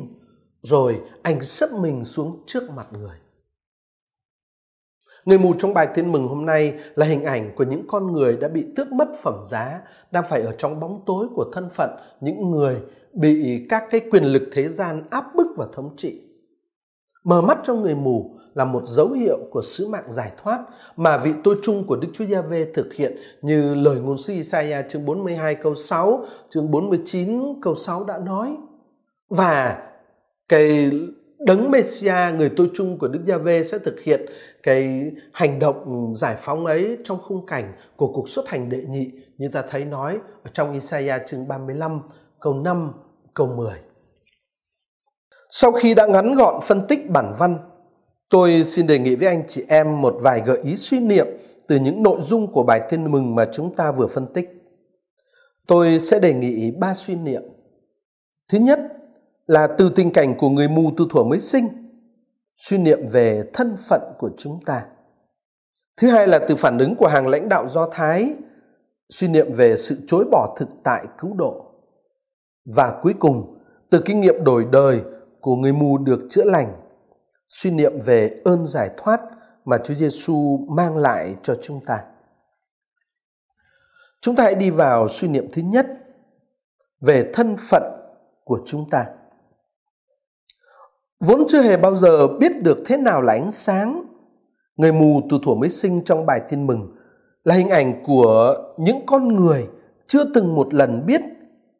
Rồi 0.62 1.00
anh 1.22 1.44
sấp 1.44 1.72
mình 1.72 2.04
xuống 2.04 2.42
trước 2.46 2.70
mặt 2.70 2.86
người. 2.92 3.16
Người 5.24 5.38
mù 5.38 5.54
trong 5.58 5.74
bài 5.74 5.88
tin 5.94 6.12
mừng 6.12 6.28
hôm 6.28 6.46
nay 6.46 6.74
là 6.94 7.06
hình 7.06 7.24
ảnh 7.24 7.52
của 7.56 7.64
những 7.64 7.82
con 7.88 8.12
người 8.12 8.36
đã 8.36 8.48
bị 8.48 8.66
tước 8.76 8.92
mất 8.92 9.08
phẩm 9.22 9.34
giá, 9.44 9.80
đang 10.10 10.24
phải 10.28 10.42
ở 10.42 10.54
trong 10.58 10.80
bóng 10.80 11.02
tối 11.06 11.26
của 11.34 11.50
thân 11.52 11.68
phận 11.70 11.90
những 12.20 12.50
người 12.50 12.76
bị 13.12 13.66
các 13.68 13.84
cái 13.90 14.00
quyền 14.10 14.24
lực 14.24 14.42
thế 14.52 14.68
gian 14.68 15.02
áp 15.10 15.24
bức 15.34 15.46
và 15.56 15.66
thống 15.72 15.96
trị. 15.96 16.20
Mở 17.24 17.42
mắt 17.42 17.58
cho 17.64 17.74
người 17.74 17.94
mù 17.94 18.38
là 18.54 18.64
một 18.64 18.82
dấu 18.86 19.10
hiệu 19.10 19.38
của 19.50 19.62
sứ 19.62 19.88
mạng 19.88 20.12
giải 20.12 20.32
thoát 20.42 20.60
mà 20.96 21.18
vị 21.18 21.32
tôi 21.44 21.56
chung 21.62 21.86
của 21.86 21.96
Đức 21.96 22.08
Chúa 22.14 22.24
Giê-hê 22.24 22.66
thực 22.74 22.94
hiện 22.94 23.16
như 23.42 23.74
lời 23.74 24.00
ngôn 24.00 24.18
sứ 24.18 24.32
Isaiah 24.32 24.88
chương 24.88 25.04
42 25.04 25.54
câu 25.54 25.74
6, 25.74 26.24
chương 26.50 26.70
49 26.70 27.60
câu 27.62 27.74
6 27.74 28.04
đã 28.04 28.18
nói. 28.18 28.56
Và 29.28 29.82
cái 30.48 30.90
đấng 31.44 31.70
Messia 31.70 32.36
người 32.36 32.50
tôi 32.56 32.70
chung 32.74 32.98
của 32.98 33.08
Đức 33.08 33.20
Giê-hê 33.26 33.62
sẽ 33.62 33.78
thực 33.78 34.00
hiện 34.00 34.26
cái 34.62 35.10
hành 35.32 35.58
động 35.58 36.12
giải 36.16 36.36
phóng 36.38 36.66
ấy 36.66 36.98
trong 37.04 37.18
khung 37.22 37.46
cảnh 37.46 37.72
của 37.96 38.12
cuộc 38.14 38.28
xuất 38.28 38.48
hành 38.48 38.68
đệ 38.68 38.82
nhị 38.88 39.10
như 39.38 39.48
ta 39.48 39.62
thấy 39.70 39.84
nói 39.84 40.18
ở 40.44 40.50
trong 40.52 40.72
Isaiah 40.72 41.22
chương 41.26 41.48
35 41.48 42.00
câu 42.40 42.54
5 42.54 42.92
câu 43.34 43.46
10. 43.46 43.72
Sau 45.50 45.72
khi 45.72 45.94
đã 45.94 46.06
ngắn 46.06 46.34
gọn 46.34 46.60
phân 46.62 46.86
tích 46.86 47.10
bản 47.10 47.34
văn, 47.38 47.58
tôi 48.30 48.64
xin 48.64 48.86
đề 48.86 48.98
nghị 48.98 49.16
với 49.16 49.28
anh 49.28 49.42
chị 49.48 49.64
em 49.68 50.00
một 50.00 50.16
vài 50.20 50.42
gợi 50.46 50.58
ý 50.62 50.76
suy 50.76 51.00
niệm 51.00 51.26
từ 51.68 51.76
những 51.76 52.02
nội 52.02 52.20
dung 52.20 52.52
của 52.52 52.62
bài 52.62 52.80
tin 52.90 53.10
mừng 53.10 53.34
mà 53.34 53.48
chúng 53.52 53.74
ta 53.74 53.92
vừa 53.92 54.06
phân 54.06 54.26
tích. 54.26 54.50
Tôi 55.66 55.98
sẽ 55.98 56.20
đề 56.20 56.32
nghị 56.32 56.70
ba 56.70 56.94
suy 56.94 57.14
niệm. 57.14 57.42
Thứ 58.48 58.58
nhất 58.58 58.80
là 59.46 59.66
từ 59.78 59.88
tình 59.88 60.12
cảnh 60.12 60.34
của 60.38 60.48
người 60.48 60.68
mù 60.68 60.90
từ 60.96 61.06
thuở 61.10 61.22
mới 61.22 61.40
sinh, 61.40 61.68
suy 62.56 62.78
niệm 62.78 62.98
về 63.08 63.42
thân 63.52 63.76
phận 63.88 64.00
của 64.18 64.30
chúng 64.36 64.60
ta. 64.64 64.86
Thứ 65.96 66.08
hai 66.10 66.28
là 66.28 66.40
từ 66.48 66.56
phản 66.56 66.78
ứng 66.78 66.96
của 66.96 67.06
hàng 67.06 67.28
lãnh 67.28 67.48
đạo 67.48 67.68
Do 67.68 67.88
Thái, 67.92 68.34
suy 69.08 69.28
niệm 69.28 69.52
về 69.52 69.76
sự 69.76 69.96
chối 70.06 70.24
bỏ 70.30 70.54
thực 70.58 70.68
tại 70.84 71.06
cứu 71.18 71.34
độ. 71.34 71.64
Và 72.64 72.98
cuối 73.02 73.14
cùng, 73.18 73.58
từ 73.90 74.02
kinh 74.04 74.20
nghiệm 74.20 74.44
đổi 74.44 74.66
đời 74.72 75.02
của 75.40 75.56
người 75.56 75.72
mù 75.72 75.98
được 75.98 76.26
chữa 76.30 76.44
lành, 76.44 76.72
suy 77.48 77.70
niệm 77.70 78.00
về 78.04 78.40
ơn 78.44 78.66
giải 78.66 78.90
thoát 78.96 79.20
mà 79.64 79.78
Chúa 79.84 79.94
Giêsu 79.94 80.66
mang 80.68 80.96
lại 80.96 81.34
cho 81.42 81.54
chúng 81.62 81.84
ta. 81.86 82.04
Chúng 84.20 84.36
ta 84.36 84.44
hãy 84.44 84.54
đi 84.54 84.70
vào 84.70 85.08
suy 85.08 85.28
niệm 85.28 85.46
thứ 85.52 85.62
nhất 85.62 85.86
về 87.00 87.30
thân 87.32 87.56
phận 87.70 87.82
của 88.44 88.60
chúng 88.66 88.90
ta. 88.90 89.06
Vốn 91.26 91.44
chưa 91.48 91.62
hề 91.62 91.76
bao 91.76 91.94
giờ 91.94 92.28
biết 92.28 92.62
được 92.62 92.78
thế 92.86 92.96
nào 92.96 93.22
là 93.22 93.32
ánh 93.32 93.52
sáng, 93.52 94.04
người 94.76 94.92
mù 94.92 95.20
từ 95.30 95.38
thuở 95.44 95.54
mới 95.54 95.68
sinh 95.68 96.04
trong 96.04 96.26
bài 96.26 96.40
tin 96.48 96.66
mừng 96.66 96.96
là 97.44 97.54
hình 97.54 97.68
ảnh 97.68 98.02
của 98.04 98.56
những 98.78 99.06
con 99.06 99.28
người 99.28 99.68
chưa 100.06 100.24
từng 100.34 100.54
một 100.54 100.74
lần 100.74 101.06
biết 101.06 101.20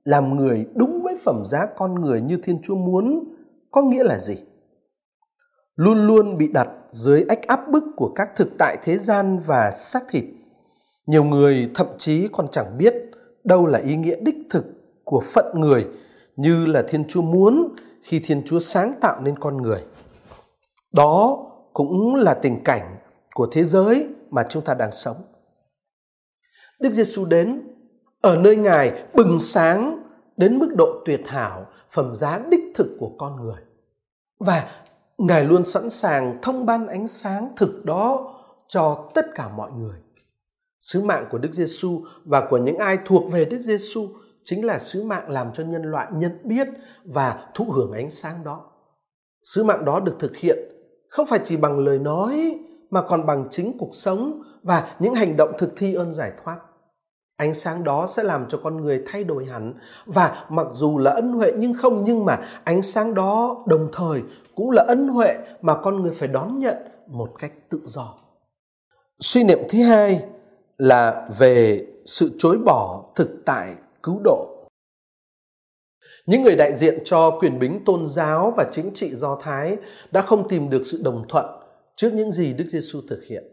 làm 0.04 0.36
người 0.36 0.66
đúng 0.74 1.02
với 1.02 1.16
phẩm 1.24 1.42
giá 1.44 1.66
con 1.76 1.94
người 1.94 2.20
như 2.20 2.38
Thiên 2.42 2.62
Chúa 2.62 2.76
muốn 2.76 3.24
có 3.70 3.82
nghĩa 3.82 4.04
là 4.04 4.18
gì? 4.18 4.34
Luôn 5.76 6.06
luôn 6.06 6.38
bị 6.38 6.48
đặt 6.48 6.68
dưới 6.90 7.24
ách 7.28 7.46
áp 7.46 7.60
bức 7.70 7.84
của 7.96 8.12
các 8.14 8.28
thực 8.36 8.48
tại 8.58 8.76
thế 8.82 8.98
gian 8.98 9.38
và 9.46 9.70
xác 9.70 10.02
thịt. 10.10 10.24
Nhiều 11.06 11.24
người 11.24 11.70
thậm 11.74 11.86
chí 11.98 12.28
còn 12.32 12.48
chẳng 12.48 12.78
biết 12.78 12.94
đâu 13.44 13.66
là 13.66 13.78
ý 13.78 13.96
nghĩa 13.96 14.16
đích 14.20 14.36
thực 14.50 14.64
của 15.04 15.20
phận 15.34 15.60
người 15.60 15.86
như 16.36 16.66
là 16.66 16.84
Thiên 16.88 17.04
Chúa 17.08 17.22
muốn 17.22 17.74
khi 18.04 18.20
Thiên 18.24 18.42
Chúa 18.46 18.58
sáng 18.58 18.94
tạo 19.00 19.20
nên 19.20 19.38
con 19.38 19.62
người. 19.62 19.84
Đó 20.92 21.46
cũng 21.72 22.14
là 22.14 22.34
tình 22.34 22.64
cảnh 22.64 22.96
của 23.34 23.48
thế 23.52 23.64
giới 23.64 24.08
mà 24.30 24.46
chúng 24.50 24.64
ta 24.64 24.74
đang 24.74 24.92
sống. 24.92 25.16
Đức 26.80 26.92
Giêsu 26.92 27.24
đến 27.24 27.62
ở 28.20 28.36
nơi 28.36 28.56
Ngài 28.56 29.04
bừng 29.14 29.40
sáng 29.40 30.02
đến 30.36 30.58
mức 30.58 30.74
độ 30.76 31.02
tuyệt 31.04 31.22
hảo, 31.26 31.66
phẩm 31.90 32.14
giá 32.14 32.40
đích 32.50 32.64
thực 32.74 32.96
của 32.98 33.10
con 33.18 33.36
người. 33.42 33.62
Và 34.38 34.70
Ngài 35.18 35.44
luôn 35.44 35.64
sẵn 35.64 35.90
sàng 35.90 36.38
thông 36.42 36.66
ban 36.66 36.86
ánh 36.86 37.08
sáng 37.08 37.52
thực 37.56 37.84
đó 37.84 38.34
cho 38.68 39.10
tất 39.14 39.26
cả 39.34 39.48
mọi 39.48 39.72
người. 39.72 39.96
Sứ 40.80 41.02
mạng 41.02 41.26
của 41.30 41.38
Đức 41.38 41.52
Giêsu 41.52 42.04
và 42.24 42.46
của 42.50 42.58
những 42.58 42.78
ai 42.78 42.98
thuộc 43.06 43.32
về 43.32 43.44
Đức 43.44 43.62
Giêsu 43.62 44.08
chính 44.44 44.64
là 44.64 44.78
sứ 44.78 45.04
mạng 45.04 45.30
làm 45.30 45.52
cho 45.52 45.64
nhân 45.64 45.82
loại 45.82 46.08
nhận 46.12 46.38
biết 46.44 46.68
và 47.04 47.46
thụ 47.54 47.64
hưởng 47.64 47.92
ánh 47.92 48.10
sáng 48.10 48.44
đó. 48.44 48.64
Sứ 49.42 49.64
mạng 49.64 49.84
đó 49.84 50.00
được 50.00 50.16
thực 50.18 50.36
hiện 50.36 50.58
không 51.08 51.26
phải 51.26 51.40
chỉ 51.44 51.56
bằng 51.56 51.78
lời 51.78 51.98
nói, 51.98 52.58
mà 52.90 53.02
còn 53.02 53.26
bằng 53.26 53.46
chính 53.50 53.78
cuộc 53.78 53.94
sống 53.94 54.42
và 54.62 54.96
những 54.98 55.14
hành 55.14 55.36
động 55.36 55.52
thực 55.58 55.70
thi 55.76 55.94
ơn 55.94 56.14
giải 56.14 56.32
thoát. 56.44 56.58
Ánh 57.36 57.54
sáng 57.54 57.84
đó 57.84 58.06
sẽ 58.06 58.22
làm 58.22 58.48
cho 58.48 58.60
con 58.64 58.76
người 58.76 59.02
thay 59.06 59.24
đổi 59.24 59.44
hẳn 59.44 59.74
và 60.06 60.46
mặc 60.48 60.66
dù 60.72 60.98
là 60.98 61.10
ân 61.10 61.32
huệ 61.32 61.52
nhưng 61.58 61.74
không, 61.74 62.04
nhưng 62.04 62.24
mà 62.24 62.38
ánh 62.64 62.82
sáng 62.82 63.14
đó 63.14 63.64
đồng 63.66 63.88
thời 63.92 64.22
cũng 64.54 64.70
là 64.70 64.84
ân 64.88 65.08
huệ 65.08 65.34
mà 65.60 65.74
con 65.82 66.02
người 66.02 66.12
phải 66.12 66.28
đón 66.28 66.58
nhận 66.58 66.76
một 67.06 67.28
cách 67.38 67.52
tự 67.68 67.80
do. 67.84 68.14
Suy 69.20 69.44
niệm 69.44 69.58
thứ 69.68 69.82
hai 69.82 70.24
là 70.78 71.28
về 71.38 71.86
sự 72.06 72.30
chối 72.38 72.58
bỏ 72.58 73.04
thực 73.14 73.30
tại 73.44 73.74
cứu 74.04 74.20
độ. 74.24 74.68
Những 76.26 76.42
người 76.42 76.56
đại 76.56 76.74
diện 76.74 77.02
cho 77.04 77.38
quyền 77.40 77.58
bính 77.58 77.84
tôn 77.84 78.06
giáo 78.06 78.54
và 78.56 78.64
chính 78.72 78.90
trị 78.94 79.14
Do 79.14 79.38
Thái 79.42 79.76
đã 80.10 80.22
không 80.22 80.48
tìm 80.48 80.70
được 80.70 80.82
sự 80.84 81.00
đồng 81.04 81.24
thuận 81.28 81.46
trước 81.96 82.10
những 82.14 82.32
gì 82.32 82.52
Đức 82.52 82.64
Giêsu 82.68 83.00
thực 83.08 83.24
hiện. 83.24 83.44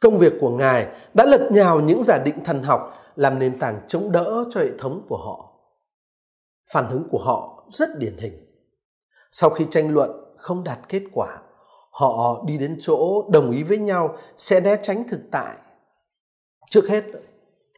Công 0.00 0.18
việc 0.18 0.32
của 0.40 0.50
Ngài 0.50 0.86
đã 1.14 1.24
lật 1.24 1.48
nhào 1.52 1.80
những 1.80 2.02
giả 2.02 2.18
định 2.18 2.44
thần 2.44 2.62
học 2.62 2.94
làm 3.16 3.38
nền 3.38 3.58
tảng 3.58 3.80
chống 3.88 4.12
đỡ 4.12 4.44
cho 4.50 4.60
hệ 4.60 4.70
thống 4.78 5.06
của 5.08 5.16
họ. 5.16 5.52
Phản 6.72 6.90
ứng 6.90 7.08
của 7.10 7.18
họ 7.18 7.68
rất 7.72 7.98
điển 7.98 8.16
hình. 8.18 8.32
Sau 9.30 9.50
khi 9.50 9.66
tranh 9.70 9.94
luận 9.94 10.10
không 10.36 10.64
đạt 10.64 10.78
kết 10.88 11.02
quả, 11.12 11.42
họ 11.90 12.44
đi 12.46 12.58
đến 12.58 12.78
chỗ 12.80 13.28
đồng 13.30 13.50
ý 13.50 13.62
với 13.62 13.78
nhau 13.78 14.16
sẽ 14.36 14.60
né 14.60 14.76
tránh 14.82 15.08
thực 15.08 15.20
tại. 15.30 15.56
Trước 16.70 16.88
hết, 16.88 17.04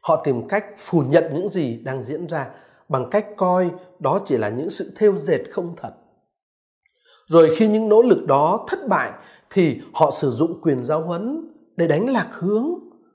họ 0.00 0.22
tìm 0.24 0.48
cách 0.48 0.64
phủ 0.78 1.02
nhận 1.08 1.24
những 1.34 1.48
gì 1.48 1.76
đang 1.76 2.02
diễn 2.02 2.26
ra 2.26 2.48
bằng 2.88 3.10
cách 3.10 3.26
coi 3.36 3.70
đó 3.98 4.20
chỉ 4.24 4.36
là 4.36 4.48
những 4.48 4.70
sự 4.70 4.92
thêu 4.96 5.16
dệt 5.16 5.40
không 5.50 5.74
thật. 5.76 5.92
Rồi 7.26 7.54
khi 7.56 7.68
những 7.68 7.88
nỗ 7.88 8.02
lực 8.02 8.26
đó 8.26 8.66
thất 8.68 8.88
bại 8.88 9.10
thì 9.50 9.80
họ 9.92 10.10
sử 10.10 10.30
dụng 10.30 10.60
quyền 10.62 10.84
giáo 10.84 11.02
huấn 11.02 11.52
để 11.76 11.88
đánh 11.88 12.10
lạc 12.10 12.28
hướng 12.32 12.74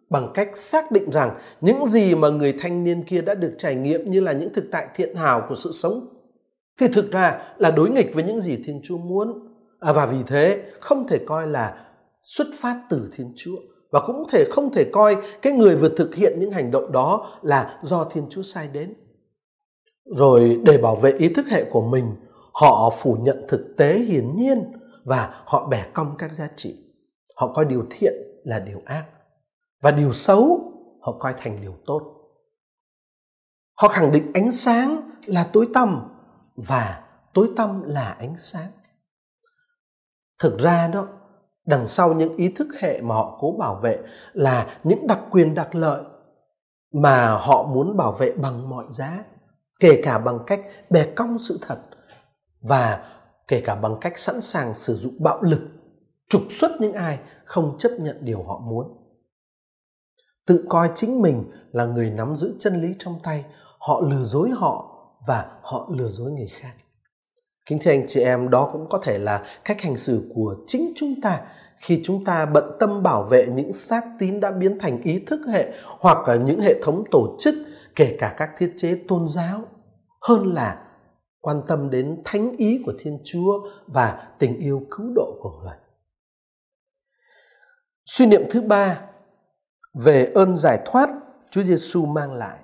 bằng 0.10 0.32
cách 0.34 0.58
xác 0.58 0.92
định 0.92 1.12
rằng 1.12 1.36
những 1.62 1.86
gì 1.86 2.16
mà 2.16 2.30
người 2.30 2.54
thanh 2.60 2.84
niên 2.84 3.04
kia 3.04 3.22
đã 3.22 3.36
được 3.36 3.56
trải 3.58 3.76
nghiệm 3.76 4.10
như 4.10 4.20
là 4.20 4.32
những 4.32 4.54
thực 4.54 4.66
tại 4.72 4.88
thiện 4.96 5.16
hảo 5.16 5.46
của 5.50 5.56
sự 5.56 5.72
sống 5.72 6.08
thì 6.80 6.88
thực 6.88 7.12
ra 7.12 7.42
là 7.58 7.72
đối 7.72 7.90
nghịch 7.90 8.14
với 8.14 8.24
những 8.24 8.40
gì 8.40 8.58
Thiên 8.66 8.82
Chúa 8.84 8.98
muốn. 8.98 9.56
À, 9.80 9.94
và 9.94 10.06
vì 10.06 10.18
thế 10.28 10.64
không 10.80 11.08
thể 11.08 11.20
coi 11.26 11.48
là 11.48 11.86
xuất 12.22 12.48
phát 12.60 12.82
từ 12.90 13.10
Thiên 13.14 13.34
Chúa 13.36 13.58
và 13.96 14.02
cũng 14.08 14.28
thể 14.30 14.46
không 14.52 14.72
thể 14.72 14.90
coi 14.94 15.18
cái 15.42 15.54
người 15.54 15.76
vừa 15.76 15.90
thực 15.90 16.16
hiện 16.16 16.40
những 16.40 16.52
hành 16.52 16.72
động 16.72 16.92
đó 16.92 17.28
là 17.42 17.80
do 17.84 18.04
Thiên 18.04 18.26
Chúa 18.30 18.42
sai 18.42 18.68
đến. 18.68 18.94
Rồi 20.06 20.62
để 20.66 20.78
bảo 20.78 20.96
vệ 20.96 21.12
ý 21.12 21.30
thức 21.30 21.48
hệ 21.48 21.64
của 21.72 21.82
mình, 21.82 22.16
họ 22.54 22.94
phủ 22.98 23.18
nhận 23.22 23.46
thực 23.48 23.76
tế 23.78 24.00
hiển 24.00 24.36
nhiên 24.36 24.72
và 25.04 25.44
họ 25.46 25.68
bẻ 25.68 25.86
cong 25.94 26.16
các 26.18 26.32
giá 26.32 26.50
trị. 26.56 26.78
Họ 27.36 27.54
coi 27.54 27.66
điều 27.66 27.86
thiện 27.90 28.14
là 28.44 28.60
điều 28.60 28.82
ác 28.86 29.06
và 29.82 29.92
điều 29.92 30.14
xấu 30.14 30.72
họ 31.02 31.18
coi 31.20 31.34
thành 31.38 31.58
điều 31.62 31.74
tốt. 31.86 32.02
Họ 33.76 33.88
khẳng 33.88 34.12
định 34.12 34.32
ánh 34.34 34.52
sáng 34.52 35.12
là 35.26 35.50
tối 35.54 35.68
tăm 35.74 36.10
và 36.56 37.04
tối 37.34 37.50
tăm 37.56 37.84
là 37.84 38.16
ánh 38.20 38.38
sáng. 38.38 38.72
Thực 40.40 40.60
ra 40.60 40.88
đó, 40.88 41.08
đằng 41.66 41.88
sau 41.88 42.14
những 42.14 42.36
ý 42.36 42.50
thức 42.50 42.68
hệ 42.80 43.02
mà 43.02 43.16
họ 43.16 43.38
cố 43.40 43.56
bảo 43.60 43.76
vệ 43.76 44.00
là 44.34 44.78
những 44.84 45.08
đặc 45.08 45.20
quyền 45.32 45.56
đặc 45.56 45.76
lợi 45.76 46.04
mà 46.92 47.38
họ 47.38 47.68
muốn 47.68 47.98
bảo 47.98 48.12
vệ 48.12 48.32
bằng 48.32 48.70
mọi 48.70 48.86
giá, 48.90 49.24
kể 49.80 50.02
cả 50.04 50.20
bằng 50.20 50.40
cách 50.48 50.62
bè 50.90 51.06
cong 51.16 51.38
sự 51.38 51.60
thật 51.62 51.80
và 52.62 53.12
kể 53.48 53.62
cả 53.62 53.76
bằng 53.76 53.98
cách 54.02 54.20
sẵn 54.20 54.42
sàng 54.42 54.74
sử 54.74 54.96
dụng 54.96 55.24
bạo 55.24 55.42
lực 55.42 55.62
trục 56.30 56.42
xuất 56.50 56.72
những 56.80 56.94
ai 56.94 57.20
không 57.46 57.76
chấp 57.78 57.92
nhận 58.00 58.26
điều 58.26 58.44
họ 58.44 58.60
muốn. 58.60 58.98
Tự 60.46 60.66
coi 60.70 60.92
chính 60.96 61.22
mình 61.22 61.52
là 61.72 61.86
người 61.86 62.10
nắm 62.10 62.36
giữ 62.36 62.56
chân 62.60 62.82
lý 62.82 62.96
trong 63.00 63.20
tay 63.24 63.46
họ 63.80 64.02
lừa 64.02 64.24
dối 64.24 64.50
họ 64.50 64.92
và 65.28 65.52
họ 65.62 65.90
lừa 65.92 66.10
dối 66.10 66.32
người 66.32 66.48
khác 66.48 66.74
kính 67.66 67.80
thưa 67.82 67.92
anh 67.92 68.08
chị 68.08 68.22
em, 68.22 68.50
đó 68.50 68.70
cũng 68.74 68.90
có 68.90 69.00
thể 69.04 69.20
là 69.20 69.46
cách 69.66 69.82
hành 69.82 69.98
xử 69.98 70.32
của 70.36 70.56
chính 70.68 70.94
chúng 70.96 71.22
ta 71.22 71.42
khi 71.78 72.02
chúng 72.04 72.26
ta 72.26 72.46
bận 72.46 72.64
tâm 72.80 73.04
bảo 73.04 73.24
vệ 73.24 73.48
những 73.48 73.74
xác 73.74 74.04
tín 74.20 74.40
đã 74.40 74.52
biến 74.52 74.80
thành 74.80 75.02
ý 75.02 75.20
thức 75.28 75.40
hệ 75.48 75.74
hoặc 76.00 76.28
là 76.28 76.36
những 76.36 76.62
hệ 76.62 76.82
thống 76.84 77.04
tổ 77.12 77.36
chức, 77.40 77.56
kể 77.96 78.16
cả 78.20 78.34
các 78.38 78.50
thiết 78.58 78.74
chế 78.78 79.00
tôn 79.08 79.28
giáo 79.28 79.62
hơn 80.22 80.54
là 80.54 80.82
quan 81.42 81.62
tâm 81.68 81.90
đến 81.90 82.22
thánh 82.26 82.56
ý 82.58 82.82
của 82.86 82.94
thiên 83.00 83.20
chúa 83.26 83.70
và 83.88 84.28
tình 84.40 84.60
yêu 84.60 84.82
cứu 84.92 85.12
độ 85.16 85.40
của 85.42 85.62
người 85.64 85.76
Suy 88.06 88.26
niệm 88.26 88.42
thứ 88.50 88.62
ba 88.62 89.02
về 89.94 90.32
ơn 90.36 90.58
giải 90.58 90.80
thoát, 90.86 91.10
Chúa 91.52 91.64
Giêsu 91.64 92.06
mang 92.06 92.34
lại. 92.34 92.60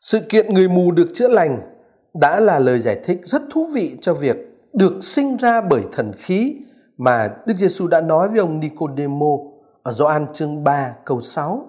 Sự 0.00 0.20
kiện 0.28 0.54
người 0.54 0.68
mù 0.68 0.90
được 0.90 1.10
chữa 1.14 1.28
lành 1.28 1.73
đã 2.14 2.40
là 2.40 2.58
lời 2.58 2.80
giải 2.80 3.00
thích 3.04 3.20
rất 3.24 3.42
thú 3.50 3.66
vị 3.72 3.96
cho 4.00 4.14
việc 4.14 4.36
được 4.72 4.98
sinh 5.02 5.36
ra 5.36 5.60
bởi 5.60 5.82
thần 5.92 6.12
khí 6.18 6.56
mà 6.96 7.36
Đức 7.46 7.54
Giêsu 7.56 7.86
đã 7.86 8.00
nói 8.00 8.28
với 8.28 8.38
ông 8.38 8.60
Nicodemo 8.60 9.36
ở 9.82 9.92
Gioan 9.92 10.32
chương 10.32 10.64
3 10.64 10.94
câu 11.04 11.20
6. 11.20 11.68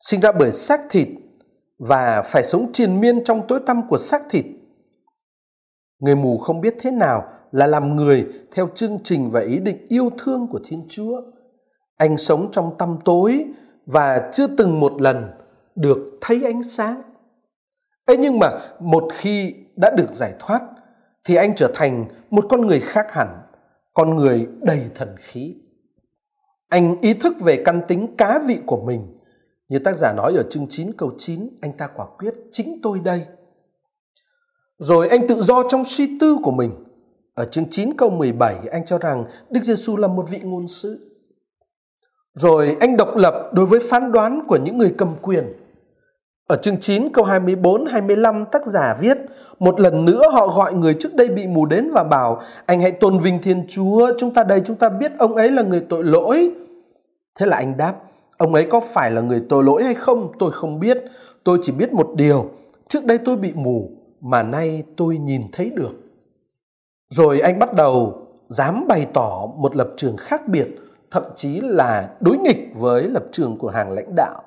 Sinh 0.00 0.20
ra 0.20 0.32
bởi 0.32 0.52
xác 0.52 0.80
thịt 0.90 1.08
và 1.78 2.22
phải 2.22 2.44
sống 2.44 2.72
triền 2.72 3.00
miên 3.00 3.24
trong 3.24 3.46
tối 3.48 3.60
tăm 3.66 3.88
của 3.88 3.98
xác 3.98 4.22
thịt. 4.30 4.44
Người 5.98 6.14
mù 6.14 6.38
không 6.38 6.60
biết 6.60 6.74
thế 6.80 6.90
nào 6.90 7.24
là 7.52 7.66
làm 7.66 7.96
người 7.96 8.26
theo 8.52 8.68
chương 8.74 8.98
trình 9.04 9.30
và 9.30 9.40
ý 9.40 9.58
định 9.58 9.86
yêu 9.88 10.10
thương 10.18 10.46
của 10.46 10.60
Thiên 10.64 10.86
Chúa. 10.88 11.22
Anh 11.96 12.16
sống 12.16 12.48
trong 12.52 12.74
tăm 12.78 12.98
tối 13.04 13.44
và 13.86 14.30
chưa 14.32 14.46
từng 14.46 14.80
một 14.80 15.00
lần 15.00 15.30
được 15.74 16.18
thấy 16.20 16.44
ánh 16.44 16.62
sáng 16.62 17.02
ấy 18.08 18.16
nhưng 18.16 18.38
mà 18.38 18.58
một 18.80 19.04
khi 19.14 19.54
đã 19.76 19.90
được 19.96 20.10
giải 20.12 20.34
thoát 20.38 20.62
thì 21.24 21.34
anh 21.34 21.54
trở 21.54 21.70
thành 21.74 22.04
một 22.30 22.46
con 22.48 22.66
người 22.66 22.80
khác 22.80 23.06
hẳn, 23.12 23.42
con 23.94 24.16
người 24.16 24.46
đầy 24.60 24.82
thần 24.94 25.14
khí. 25.18 25.54
Anh 26.68 27.00
ý 27.00 27.14
thức 27.14 27.40
về 27.40 27.62
căn 27.64 27.82
tính 27.88 28.16
cá 28.16 28.38
vị 28.46 28.58
của 28.66 28.80
mình. 28.86 29.18
Như 29.68 29.78
tác 29.78 29.96
giả 29.96 30.12
nói 30.12 30.34
ở 30.36 30.42
chương 30.50 30.66
9 30.68 30.92
câu 30.92 31.12
9, 31.18 31.48
anh 31.60 31.72
ta 31.72 31.86
quả 31.86 32.06
quyết 32.18 32.34
chính 32.52 32.80
tôi 32.82 32.98
đây. 32.98 33.26
Rồi 34.78 35.08
anh 35.08 35.26
tự 35.28 35.42
do 35.42 35.62
trong 35.68 35.84
suy 35.84 36.18
tư 36.20 36.36
của 36.42 36.50
mình 36.50 36.84
ở 37.34 37.44
chương 37.44 37.70
9 37.70 37.96
câu 37.96 38.10
17 38.10 38.54
anh 38.72 38.86
cho 38.86 38.98
rằng 38.98 39.24
Đức 39.50 39.60
Giêsu 39.62 39.96
là 39.96 40.08
một 40.08 40.30
vị 40.30 40.40
ngôn 40.42 40.68
sứ. 40.68 41.16
Rồi 42.34 42.76
anh 42.80 42.96
độc 42.96 43.16
lập 43.16 43.50
đối 43.52 43.66
với 43.66 43.80
phán 43.90 44.12
đoán 44.12 44.42
của 44.48 44.56
những 44.56 44.78
người 44.78 44.94
cầm 44.98 45.16
quyền. 45.22 45.52
Ở 46.48 46.56
chương 46.56 46.80
9 46.80 47.08
câu 47.12 47.24
24 47.24 47.86
25 47.86 48.44
tác 48.52 48.66
giả 48.66 48.96
viết 49.00 49.18
một 49.58 49.80
lần 49.80 50.04
nữa 50.04 50.22
họ 50.32 50.48
gọi 50.48 50.74
người 50.74 50.94
trước 50.94 51.14
đây 51.14 51.28
bị 51.28 51.46
mù 51.46 51.66
đến 51.66 51.90
và 51.92 52.04
bảo 52.04 52.40
anh 52.66 52.80
hãy 52.80 52.90
tôn 52.90 53.18
vinh 53.18 53.42
Thiên 53.42 53.64
Chúa, 53.68 54.10
chúng 54.18 54.34
ta 54.34 54.44
đây 54.44 54.62
chúng 54.64 54.76
ta 54.76 54.88
biết 54.88 55.12
ông 55.18 55.36
ấy 55.36 55.50
là 55.50 55.62
người 55.62 55.86
tội 55.88 56.04
lỗi. 56.04 56.50
Thế 57.38 57.46
là 57.46 57.56
anh 57.56 57.76
đáp, 57.76 57.94
ông 58.36 58.54
ấy 58.54 58.66
có 58.70 58.80
phải 58.80 59.10
là 59.10 59.20
người 59.20 59.42
tội 59.48 59.64
lỗi 59.64 59.84
hay 59.84 59.94
không? 59.94 60.32
Tôi 60.38 60.52
không 60.52 60.80
biết, 60.80 60.98
tôi 61.44 61.58
chỉ 61.62 61.72
biết 61.72 61.92
một 61.92 62.10
điều, 62.16 62.50
trước 62.88 63.04
đây 63.04 63.18
tôi 63.18 63.36
bị 63.36 63.52
mù 63.54 63.90
mà 64.20 64.42
nay 64.42 64.82
tôi 64.96 65.18
nhìn 65.18 65.42
thấy 65.52 65.70
được. 65.70 65.92
Rồi 67.10 67.40
anh 67.40 67.58
bắt 67.58 67.74
đầu 67.74 68.26
dám 68.48 68.84
bày 68.88 69.06
tỏ 69.14 69.46
một 69.56 69.76
lập 69.76 69.88
trường 69.96 70.16
khác 70.16 70.48
biệt, 70.48 70.68
thậm 71.10 71.24
chí 71.34 71.60
là 71.60 72.10
đối 72.20 72.38
nghịch 72.38 72.70
với 72.74 73.02
lập 73.02 73.24
trường 73.32 73.58
của 73.58 73.68
hàng 73.68 73.92
lãnh 73.92 74.14
đạo. 74.14 74.42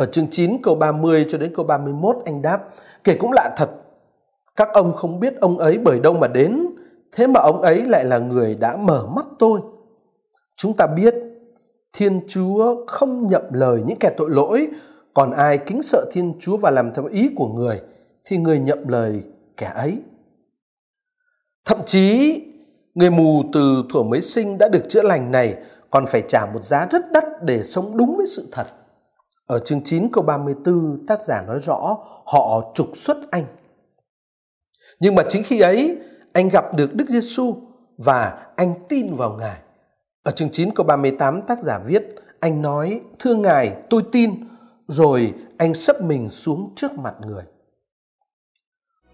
Ở 0.00 0.06
chương 0.06 0.30
9 0.30 0.62
câu 0.62 0.74
30 0.74 1.26
cho 1.30 1.38
đến 1.38 1.52
câu 1.56 1.66
31 1.66 2.16
anh 2.24 2.42
đáp, 2.42 2.68
kể 3.04 3.16
cũng 3.20 3.32
lạ 3.32 3.54
thật, 3.56 3.70
các 4.56 4.68
ông 4.72 4.92
không 4.92 5.20
biết 5.20 5.34
ông 5.40 5.58
ấy 5.58 5.78
bởi 5.78 6.00
đâu 6.00 6.14
mà 6.14 6.28
đến, 6.28 6.66
thế 7.12 7.26
mà 7.26 7.40
ông 7.40 7.62
ấy 7.62 7.82
lại 7.82 8.04
là 8.04 8.18
người 8.18 8.54
đã 8.54 8.76
mở 8.76 9.06
mắt 9.06 9.26
tôi. 9.38 9.60
Chúng 10.56 10.76
ta 10.76 10.86
biết 10.86 11.14
Thiên 11.92 12.20
Chúa 12.28 12.86
không 12.86 13.28
nhậm 13.28 13.42
lời 13.52 13.82
những 13.86 13.98
kẻ 13.98 14.10
tội 14.16 14.30
lỗi, 14.30 14.68
còn 15.14 15.30
ai 15.30 15.58
kính 15.58 15.82
sợ 15.82 16.10
Thiên 16.12 16.34
Chúa 16.40 16.56
và 16.56 16.70
làm 16.70 16.94
theo 16.94 17.06
ý 17.06 17.30
của 17.36 17.48
người 17.48 17.80
thì 18.24 18.36
người 18.36 18.58
nhậm 18.58 18.88
lời 18.88 19.22
kẻ 19.56 19.72
ấy. 19.74 19.98
Thậm 21.64 21.78
chí 21.86 22.36
người 22.94 23.10
mù 23.10 23.42
từ 23.52 23.84
thuở 23.92 24.02
mới 24.02 24.20
sinh 24.20 24.58
đã 24.58 24.68
được 24.68 24.88
chữa 24.88 25.02
lành 25.02 25.30
này 25.30 25.56
còn 25.90 26.06
phải 26.06 26.22
trả 26.28 26.46
một 26.46 26.64
giá 26.64 26.86
rất 26.90 27.12
đắt 27.12 27.24
để 27.42 27.62
sống 27.62 27.96
đúng 27.96 28.16
với 28.16 28.26
sự 28.26 28.48
thật. 28.52 28.66
Ở 29.50 29.58
chương 29.58 29.84
9 29.84 30.08
câu 30.12 30.24
34 30.24 31.06
tác 31.06 31.22
giả 31.22 31.42
nói 31.46 31.58
rõ 31.58 31.98
họ 32.24 32.72
trục 32.74 32.96
xuất 32.96 33.16
anh. 33.30 33.44
Nhưng 35.00 35.14
mà 35.14 35.22
chính 35.28 35.42
khi 35.42 35.60
ấy 35.60 35.96
anh 36.32 36.48
gặp 36.48 36.74
được 36.74 36.94
Đức 36.94 37.08
Giêsu 37.08 37.54
và 37.96 38.46
anh 38.56 38.74
tin 38.88 39.16
vào 39.16 39.36
Ngài. 39.38 39.56
Ở 40.22 40.32
chương 40.32 40.50
9 40.50 40.74
câu 40.74 40.86
38 40.86 41.42
tác 41.42 41.62
giả 41.62 41.78
viết 41.78 42.02
anh 42.40 42.62
nói 42.62 43.00
thưa 43.18 43.34
Ngài 43.34 43.76
tôi 43.90 44.02
tin 44.12 44.30
rồi 44.88 45.34
anh 45.58 45.74
sấp 45.74 46.02
mình 46.02 46.28
xuống 46.28 46.72
trước 46.76 46.92
mặt 46.92 47.14
người. 47.26 47.44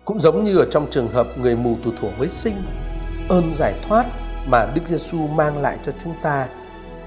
Cũng 0.05 0.21
giống 0.21 0.45
như 0.45 0.59
ở 0.59 0.67
trong 0.71 0.87
trường 0.91 1.09
hợp 1.09 1.27
người 1.41 1.57
mù 1.57 1.77
tù 1.85 1.91
thủ 2.01 2.09
mới 2.19 2.29
sinh, 2.29 2.57
ơn 3.29 3.55
giải 3.55 3.75
thoát 3.89 4.07
mà 4.49 4.73
Đức 4.75 4.83
Giêsu 4.87 5.19
mang 5.19 5.63
lại 5.63 5.79
cho 5.83 5.93
chúng 6.05 6.15
ta 6.23 6.49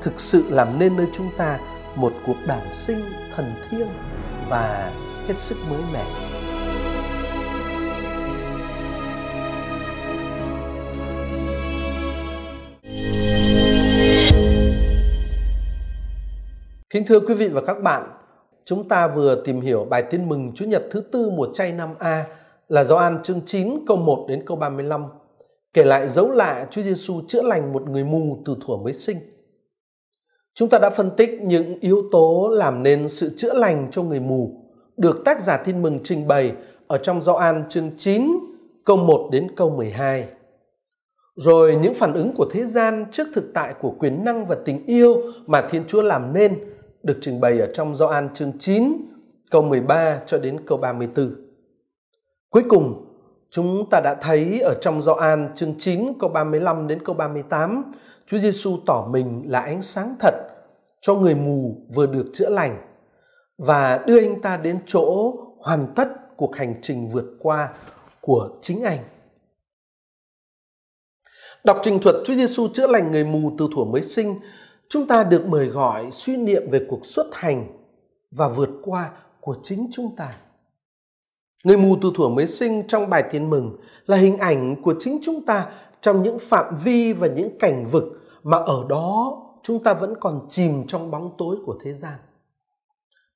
thực 0.01 0.21
sự 0.21 0.43
làm 0.49 0.79
nên 0.79 0.97
nơi 0.97 1.07
chúng 1.13 1.29
ta 1.37 1.59
một 1.95 2.13
cuộc 2.25 2.37
đản 2.47 2.73
sinh 2.73 2.99
thần 3.35 3.45
thiêng 3.69 3.87
và 4.49 4.91
hết 5.27 5.39
sức 5.39 5.57
mới 5.69 5.81
mẻ. 5.93 6.05
Kính 16.89 17.05
thưa 17.07 17.19
quý 17.19 17.33
vị 17.33 17.47
và 17.47 17.61
các 17.67 17.81
bạn, 17.83 18.11
chúng 18.65 18.87
ta 18.87 19.07
vừa 19.07 19.41
tìm 19.45 19.61
hiểu 19.61 19.85
bài 19.89 20.03
tin 20.09 20.29
mừng 20.29 20.51
Chúa 20.55 20.65
Nhật 20.65 20.83
thứ 20.91 21.01
tư 21.01 21.29
mùa 21.29 21.47
chay 21.53 21.71
năm 21.71 21.89
A 21.99 22.25
là 22.67 22.83
Gioan 22.83 23.21
chương 23.23 23.41
9 23.45 23.85
câu 23.87 23.97
1 23.97 24.25
đến 24.29 24.43
câu 24.45 24.57
35 24.57 25.05
kể 25.73 25.83
lại 25.83 26.09
dấu 26.09 26.31
lạ 26.31 26.67
Chúa 26.71 26.81
Giêsu 26.81 27.21
chữa 27.27 27.41
lành 27.41 27.73
một 27.73 27.89
người 27.89 28.03
mù 28.03 28.37
từ 28.45 28.55
thuở 28.65 28.77
mới 28.77 28.93
sinh. 28.93 29.17
Chúng 30.59 30.69
ta 30.69 30.79
đã 30.79 30.89
phân 30.89 31.11
tích 31.17 31.41
những 31.41 31.79
yếu 31.79 32.03
tố 32.11 32.49
làm 32.53 32.83
nên 32.83 33.09
sự 33.09 33.33
chữa 33.35 33.53
lành 33.53 33.87
cho 33.91 34.03
người 34.03 34.19
mù 34.19 34.51
được 34.97 35.25
tác 35.25 35.41
giả 35.41 35.57
tin 35.57 35.81
mừng 35.81 35.99
trình 36.03 36.27
bày 36.27 36.51
ở 36.87 36.97
trong 36.97 37.21
Gioan 37.21 37.69
chương 37.69 37.91
9 37.97 38.31
câu 38.85 38.97
1 38.97 39.29
đến 39.31 39.47
câu 39.55 39.69
12. 39.69 40.27
Rồi 41.35 41.75
những 41.75 41.93
phản 41.93 42.13
ứng 42.13 42.33
của 42.35 42.49
thế 42.51 42.65
gian 42.65 43.05
trước 43.11 43.27
thực 43.33 43.53
tại 43.53 43.73
của 43.81 43.91
quyền 43.99 44.25
năng 44.25 44.45
và 44.45 44.55
tình 44.65 44.85
yêu 44.85 45.21
mà 45.45 45.61
Thiên 45.61 45.83
Chúa 45.87 46.01
làm 46.01 46.33
nên 46.33 46.59
được 47.03 47.17
trình 47.21 47.41
bày 47.41 47.59
ở 47.59 47.71
trong 47.73 47.95
Gioan 47.95 48.33
chương 48.33 48.51
9 48.59 48.93
câu 49.51 49.61
13 49.61 50.19
cho 50.25 50.37
đến 50.37 50.59
câu 50.67 50.77
34. 50.77 51.35
Cuối 52.49 52.63
cùng, 52.69 53.05
chúng 53.49 53.89
ta 53.89 54.01
đã 54.03 54.15
thấy 54.21 54.59
ở 54.59 54.73
trong 54.81 55.01
Gioan 55.01 55.49
chương 55.55 55.73
9 55.77 56.13
câu 56.19 56.29
35 56.29 56.87
đến 56.87 57.03
câu 57.05 57.15
38, 57.15 57.91
Chúa 58.29 58.39
Giêsu 58.39 58.77
tỏ 58.85 59.07
mình 59.09 59.43
là 59.45 59.59
ánh 59.59 59.81
sáng 59.81 60.15
thật 60.19 60.33
cho 61.01 61.15
người 61.15 61.35
mù 61.35 61.75
vừa 61.95 62.07
được 62.07 62.25
chữa 62.33 62.49
lành 62.49 62.81
và 63.57 64.03
đưa 64.07 64.19
anh 64.19 64.41
ta 64.41 64.57
đến 64.57 64.79
chỗ 64.85 65.33
hoàn 65.59 65.87
tất 65.95 66.07
cuộc 66.37 66.55
hành 66.55 66.75
trình 66.81 67.09
vượt 67.09 67.25
qua 67.39 67.73
của 68.21 68.49
chính 68.61 68.83
anh. 68.83 68.99
Đọc 71.63 71.79
trình 71.83 71.99
thuật 71.99 72.15
Chúa 72.25 72.35
Giêsu 72.35 72.67
chữa 72.73 72.87
lành 72.87 73.11
người 73.11 73.23
mù 73.23 73.51
từ 73.57 73.67
thuở 73.75 73.83
mới 73.83 74.01
sinh, 74.01 74.39
chúng 74.89 75.07
ta 75.07 75.23
được 75.23 75.45
mời 75.47 75.65
gọi 75.65 76.09
suy 76.11 76.37
niệm 76.37 76.69
về 76.71 76.85
cuộc 76.89 77.05
xuất 77.05 77.27
hành 77.35 77.67
và 78.31 78.49
vượt 78.49 78.69
qua 78.81 79.11
của 79.39 79.57
chính 79.63 79.89
chúng 79.91 80.15
ta. 80.15 80.33
Người 81.63 81.77
mù 81.77 81.95
từ 82.01 82.11
thuở 82.15 82.29
mới 82.29 82.47
sinh 82.47 82.87
trong 82.87 83.09
bài 83.09 83.23
tin 83.31 83.49
mừng 83.49 83.77
là 84.05 84.17
hình 84.17 84.37
ảnh 84.37 84.81
của 84.81 84.95
chính 84.99 85.19
chúng 85.23 85.45
ta 85.45 85.71
trong 86.01 86.23
những 86.23 86.39
phạm 86.39 86.75
vi 86.83 87.13
và 87.13 87.27
những 87.27 87.57
cảnh 87.59 87.85
vực 87.85 88.18
mà 88.43 88.57
ở 88.57 88.85
đó 88.89 89.41
chúng 89.63 89.83
ta 89.83 89.93
vẫn 89.93 90.13
còn 90.19 90.45
chìm 90.49 90.87
trong 90.87 91.11
bóng 91.11 91.35
tối 91.37 91.57
của 91.65 91.77
thế 91.83 91.93
gian. 91.93 92.19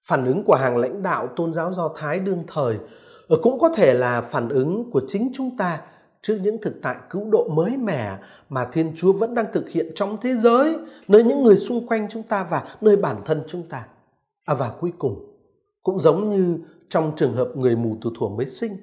Phản 0.07 0.25
ứng 0.25 0.43
của 0.43 0.55
hàng 0.55 0.77
lãnh 0.77 1.03
đạo 1.03 1.27
tôn 1.35 1.53
giáo 1.53 1.73
Do 1.73 1.89
Thái 1.95 2.19
đương 2.19 2.43
thời 2.47 2.77
ờ, 3.27 3.37
cũng 3.43 3.59
có 3.59 3.69
thể 3.69 3.93
là 3.93 4.21
phản 4.21 4.49
ứng 4.49 4.91
của 4.91 5.01
chính 5.07 5.31
chúng 5.33 5.57
ta 5.57 5.81
trước 6.21 6.37
những 6.41 6.57
thực 6.61 6.81
tại 6.81 6.95
cứu 7.09 7.29
độ 7.31 7.47
mới 7.47 7.77
mẻ 7.77 8.17
mà 8.49 8.67
Thiên 8.71 8.93
Chúa 8.95 9.13
vẫn 9.13 9.35
đang 9.35 9.45
thực 9.53 9.69
hiện 9.69 9.91
trong 9.95 10.17
thế 10.21 10.35
giới, 10.35 10.77
nơi 11.07 11.23
những 11.23 11.43
người 11.43 11.57
xung 11.57 11.87
quanh 11.87 12.07
chúng 12.11 12.23
ta 12.23 12.47
và 12.49 12.63
nơi 12.81 12.95
bản 12.95 13.21
thân 13.25 13.43
chúng 13.47 13.63
ta. 13.69 13.85
À 14.45 14.53
và 14.53 14.71
cuối 14.79 14.93
cùng, 14.97 15.25
cũng 15.83 15.99
giống 15.99 16.29
như 16.29 16.59
trong 16.89 17.13
trường 17.15 17.33
hợp 17.33 17.47
người 17.55 17.75
mù 17.75 17.97
từ 18.01 18.09
thuở 18.19 18.27
mới 18.27 18.45
sinh, 18.45 18.77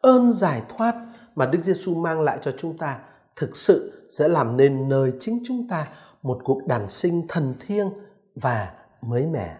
ơn 0.00 0.32
giải 0.32 0.62
thoát 0.68 0.94
mà 1.34 1.46
Đức 1.46 1.62
Giêsu 1.62 1.94
mang 1.94 2.20
lại 2.20 2.38
cho 2.42 2.52
chúng 2.58 2.78
ta 2.78 2.98
thực 3.36 3.56
sự 3.56 4.06
sẽ 4.08 4.28
làm 4.28 4.56
nên 4.56 4.88
nơi 4.88 5.12
chính 5.20 5.40
chúng 5.44 5.68
ta 5.68 5.88
một 6.22 6.40
cuộc 6.44 6.66
đản 6.66 6.88
sinh 6.88 7.22
thần 7.28 7.54
thiêng 7.60 7.90
và 8.34 8.72
mới 9.02 9.26
mẻ. 9.26 9.56